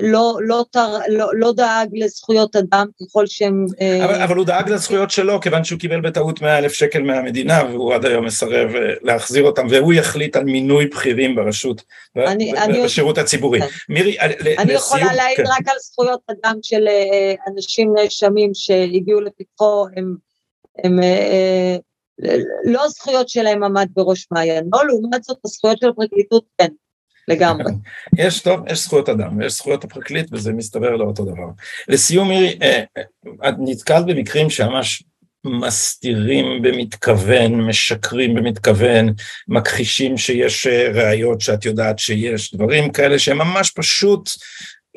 [0.00, 3.64] לא, לא, תר, לא, לא דאג לזכויות אדם ככל שהם...
[3.80, 7.62] אה, אבל, אבל הוא דאג לזכויות שלו כיוון שהוא קיבל בטעות 100 אלף שקל מהמדינה
[7.72, 11.82] והוא עד היום מסרב אה, להחזיר אותם והוא יחליט על מינוי בכירים ברשות,
[12.16, 12.52] אני,
[12.84, 13.60] בשירות אני, הציבורי.
[13.60, 13.66] כן.
[13.88, 14.16] מירי,
[14.58, 15.46] אני יכולה להעיד כן.
[15.46, 16.88] רק על זכויות אדם של
[17.52, 20.14] אנשים נאשמים שהגיעו לפתחו, הם,
[20.84, 20.98] הם
[22.64, 26.68] לא הזכויות שלהם עמד בראש מעיינו, לעומת זאת הזכויות של הפרקליטות כן.
[27.28, 27.72] לגמרי.
[28.18, 31.48] יש טוב, יש זכויות אדם, ויש זכויות הפרקליט, וזה מסתבר לאותו דבר.
[31.88, 32.82] לסיום, מירי, אה,
[33.48, 35.02] את נתקלת במקרים שממש
[35.44, 39.14] מסתירים במתכוון, משקרים במתכוון,
[39.48, 44.30] מכחישים שיש אה, ראיות שאת יודעת שיש, דברים כאלה שהם ממש פשוט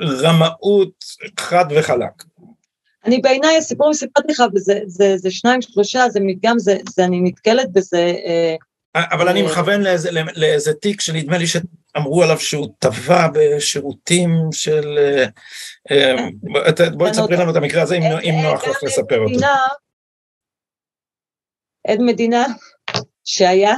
[0.02, 1.04] רמאות
[1.40, 2.24] חד וחלק.
[3.06, 7.22] אני בעיניי, הסיפורים סיפרתי לך, וזה זה, זה שניים, שלושה, זה מדגם, זה, זה אני
[7.22, 8.14] נתקלת בזה.
[8.26, 8.56] אה,
[8.96, 14.98] אבל אני מכוון לאיזה, לאיזה תיק שנדמה לי שאמרו עליו שהוא טבע בשירותים של...
[16.94, 19.46] בואי תספרי לנו את המקרה הזה, אם נוח לך לספר אותו.
[21.88, 22.46] עד מדינה
[23.24, 23.76] שהיה,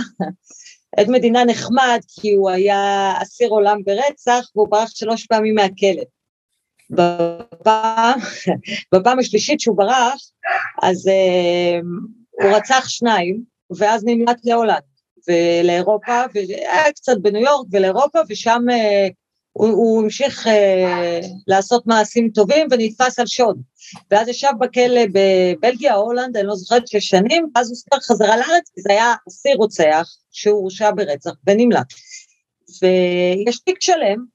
[0.97, 6.03] עד מדינה נחמד כי הוא היה אסיר עולם ברצח והוא ברח שלוש פעמים מהכלא.
[6.89, 8.19] בפעם,
[8.95, 10.21] בפעם השלישית שהוא ברח,
[10.83, 11.09] אז
[12.31, 13.43] הוא רצח שניים,
[13.77, 14.92] ואז נמלט להולנד
[15.27, 19.13] ולאירופה, והיה קצת בניו יורק ולאירופה, ושם uh,
[19.51, 20.49] הוא, הוא המשיך uh,
[21.47, 23.61] לעשות מעשים טובים ונתפס על שוד.
[24.11, 28.71] ואז ישב בכלא בבלגיה הולנד, אני לא זוכרת שש שנים, ואז הוא ספר חזרה לארץ,
[28.75, 31.93] כי זה היה אסיר רוצח שהוא הורשע ברצח ונמלט.
[32.81, 34.25] ויש תיק שלם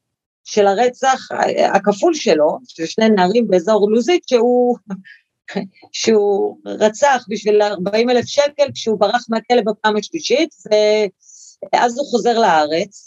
[0.45, 1.29] של הרצח
[1.75, 4.77] הכפול שלו, של שני נערים באזור לוזית, שהוא,
[5.93, 10.55] שהוא רצח בשביל 40 אלף שקל כשהוא ברח מהכלא בפעם השלישית,
[11.73, 13.07] ואז הוא חוזר לארץ,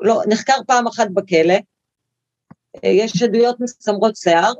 [0.00, 1.54] ולא, נחקר פעם אחת בכלא,
[2.82, 4.52] יש עדויות מסמרות שיער,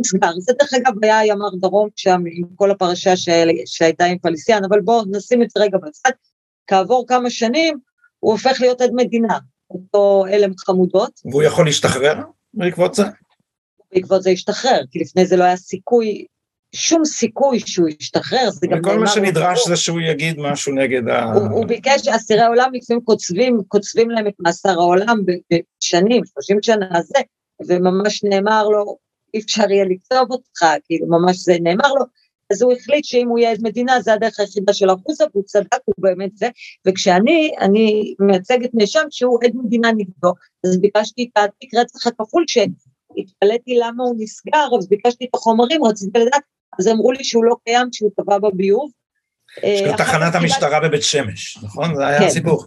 [0.00, 3.12] נסגר, זה דרך אגב היה ימ"ר דרום שם עם כל הפרשה
[3.66, 6.10] שהייתה עם פליסיאן, אבל בואו נשים את זה רגע בצד,
[6.66, 7.78] כעבור כמה שנים
[8.18, 9.38] הוא הופך להיות עד מדינה,
[9.70, 11.20] אותו אלם חמודות.
[11.24, 12.14] והוא יכול להשתחרר
[12.54, 13.02] בעקבות זה?
[13.94, 16.26] בעקבות זה השתחרר, כי לפני זה לא היה סיכוי,
[16.74, 21.24] שום סיכוי שהוא ישתחרר, זה גם וכל מה שנדרש זה שהוא יגיד משהו נגד ה...
[21.24, 27.02] הוא, הוא ביקש, אסירי עולם לפעמים קוצבים, קוצבים להם את מאסר העולם בשנים, 30 שנה
[27.02, 27.18] זה,
[27.68, 28.96] וממש נאמר לו,
[29.34, 32.04] אי אפשר יהיה לקצוב אותך, כאילו ממש זה נאמר לו,
[32.52, 35.78] אז הוא החליט שאם הוא יהיה עד מדינה זה הדרך היחידה של החוצה, והוא צדק,
[35.84, 36.48] הוא באמת זה,
[36.86, 40.32] וכשאני, אני מייצגת נאשם שהוא עד מדינה נגדו,
[40.66, 42.44] אז ביקשתי את התיק רצח הכפול,
[43.16, 46.42] שהתפלאתי למה הוא נסגר, אז ביקשתי את החומרים, רציתי לדעת,
[46.78, 48.90] אז אמרו לי שהוא לא קיים, שהוא טבע בביוב.
[49.62, 51.94] יש לו תחנת המשטרה בבית שמש, נכון?
[51.94, 52.26] זה היה כן.
[52.26, 52.64] הסיפור.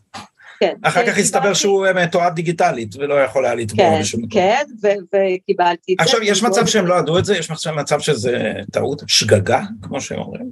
[0.59, 0.75] כן.
[0.83, 4.29] אחר כך הסתבר שהוא מתועד דיגיטלית ולא יכול היה לתבוע כן, בשום דבר.
[4.33, 4.63] כן,
[5.05, 6.03] וקיבלתי את זה.
[6.03, 7.37] עכשיו, יש מצב שהם לא ידעו את זה?
[7.37, 8.37] יש מצב שזה
[8.71, 10.51] טעות, שגגה, כמו שהם אומרים?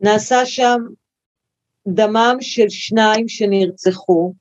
[0.00, 0.78] נעשה שם
[1.88, 4.34] דמם של שניים שנרצחו,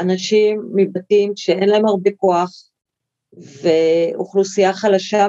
[0.00, 2.50] אנשים מבתים שאין להם הרבה כוח,
[3.32, 5.26] ואוכלוסייה חלשה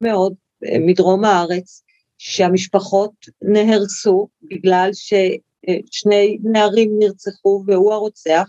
[0.00, 1.82] מאוד מדרום הארץ,
[2.18, 3.12] שהמשפחות
[3.42, 8.48] נהרסו בגלל ששני נערים נרצחו והוא הרוצח,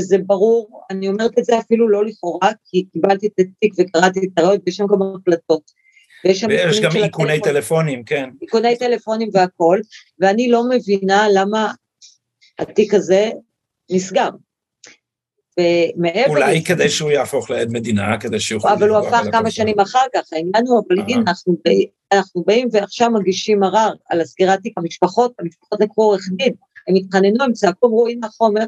[0.00, 4.38] וזה ברור, אני אומרת את זה אפילו לא לכאורה, כי קיבלתי את התיק וקראתי את
[4.38, 5.70] הראיות, ויש שם גם הקלטות.
[6.24, 8.30] ויש, ויש גם איכוני טלפונים, כן.
[8.42, 9.80] איכוני טלפונים והכול,
[10.18, 11.72] ואני לא מבינה למה
[12.58, 13.30] התיק הזה
[13.90, 14.28] נסגר.
[15.60, 16.28] ומעבר...
[16.28, 18.68] אולי לזה, כדי שהוא יהפוך לעד מדינה, כדי שיוכל...
[18.68, 21.56] אבל הוא הפך כמה שנים אחר כך, העניין הוא, אבל הנה, אנחנו,
[22.12, 26.52] אנחנו באים ועכשיו מגישים ערר על הסגירת תיק המשפחות, המשפחות לקחו עורך דין,
[26.88, 28.64] הם התחננו, הם צעקו, אמרו, הנה החומר,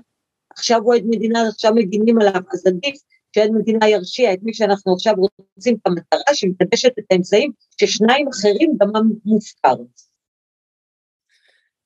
[0.50, 2.96] עכשיו הוא עד מדינה, עכשיו מגינים עליו, אז עדיף
[3.34, 5.14] שעד מדינה ירשיע את מי שאנחנו עכשיו
[5.56, 9.74] רוצים את המטרה שמקדשת את האמצעים, ששניים אחרים דמם מופקר.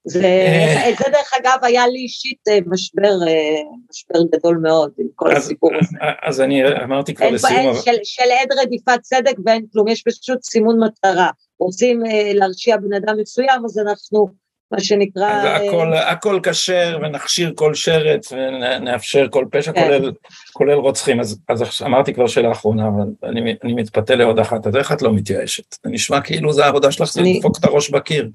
[0.08, 0.92] זה, אה.
[0.98, 5.44] זה דרך אגב היה לי אישית אה, משבר, אה, משבר גדול מאוד עם כל אז,
[5.44, 5.96] הסיפור הזה.
[6.22, 7.74] אז אני אמרתי כבר לסיום.
[7.84, 11.30] של, של עד רדיפת צדק ואין כלום, יש פשוט סימון מטרה.
[11.60, 12.02] רוצים
[12.34, 14.28] להרשיע בן אדם מסוים, אז אנחנו,
[14.72, 15.32] מה שנקרא...
[15.32, 19.84] אז הכל, הכל כשר ונכשיר כל שרץ ונאפשר כל פשע, כן.
[19.84, 20.12] כולל,
[20.52, 21.20] כולל רוצחים.
[21.20, 25.02] אז, אז אמרתי כבר שאלה אחרונה, אבל אני, אני מתפתה לעוד אחת, אז איך את
[25.02, 25.76] לא מתייאשת?
[25.84, 28.28] זה נשמע כאילו זה העבודה שלך, זה לדפוק את הראש בקיר.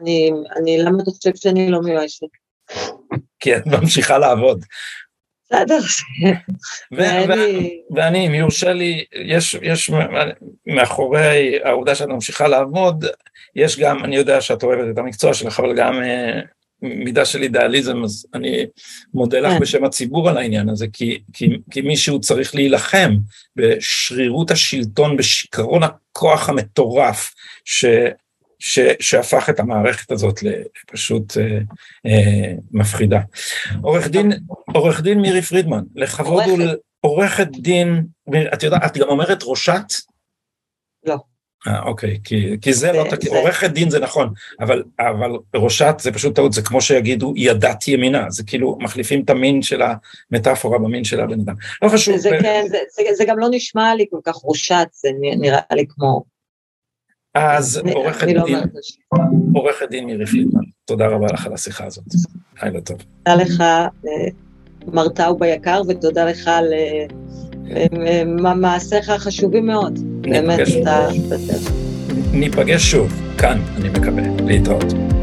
[0.00, 2.26] אני, אני, למה אתה חושב שאני לא מיואשת?
[3.40, 4.64] כי את ממשיכה לעבוד.
[5.52, 5.78] בסדר.
[7.90, 9.90] ואני, אם יורשה לי, יש, יש
[10.66, 13.04] מאחורי העובדה שאת ממשיכה לעבוד,
[13.56, 16.40] יש גם, אני יודע שאת אוהבת את המקצוע שלך, אבל גם אה,
[16.82, 18.66] מידה של אידאליזם, אז אני
[19.14, 19.60] מודה לך כן.
[19.60, 23.16] בשם הציבור על העניין הזה, כי, כי, כי מישהו צריך להילחם
[23.56, 27.34] בשרירות השלטון, בשיכרון הכוח המטורף,
[27.64, 27.84] ש,
[28.60, 31.58] ש, שהפך את המערכת הזאת לפשוט אה,
[32.06, 33.20] אה, מפחידה.
[33.82, 34.32] עורך דין,
[34.74, 36.62] עורך דין מירי פרידמן, לכבוד הוא
[37.00, 38.06] עורכת דין,
[38.54, 39.84] את יודעת, את גם אומרת ראשת?
[41.06, 41.16] לא.
[41.66, 46.12] אה, אוקיי, כי, כי זה לא תקין, עורכת דין זה נכון, אבל, אבל ראשת זה
[46.12, 51.04] פשוט טעות, זה כמו שיגידו ידת ימינה, זה כאילו מחליפים את המין של המטאפורה במין
[51.04, 51.54] של הבן אדם.
[51.82, 52.16] לא חשוב.
[52.16, 52.42] זה, ו...
[52.42, 55.08] כן, זה, זה, זה גם לא נשמע לי כל כך ראשת, זה
[55.38, 56.29] נראה לי כמו...
[57.34, 58.58] אז עורכת לא דין,
[59.54, 62.04] עורכת דין מירי פלידמן, תודה רבה לך על השיחה הזאת,
[62.62, 62.98] לילה טוב.
[63.22, 63.86] תודה לך, אה,
[64.92, 66.72] מר טאובה יקר, ותודה לך על...
[68.56, 69.98] מעשיך חשובים מאוד.
[70.20, 71.08] באמת, אתה...
[72.32, 75.19] ניפגש שוב, כאן, אני מקווה, להתראות.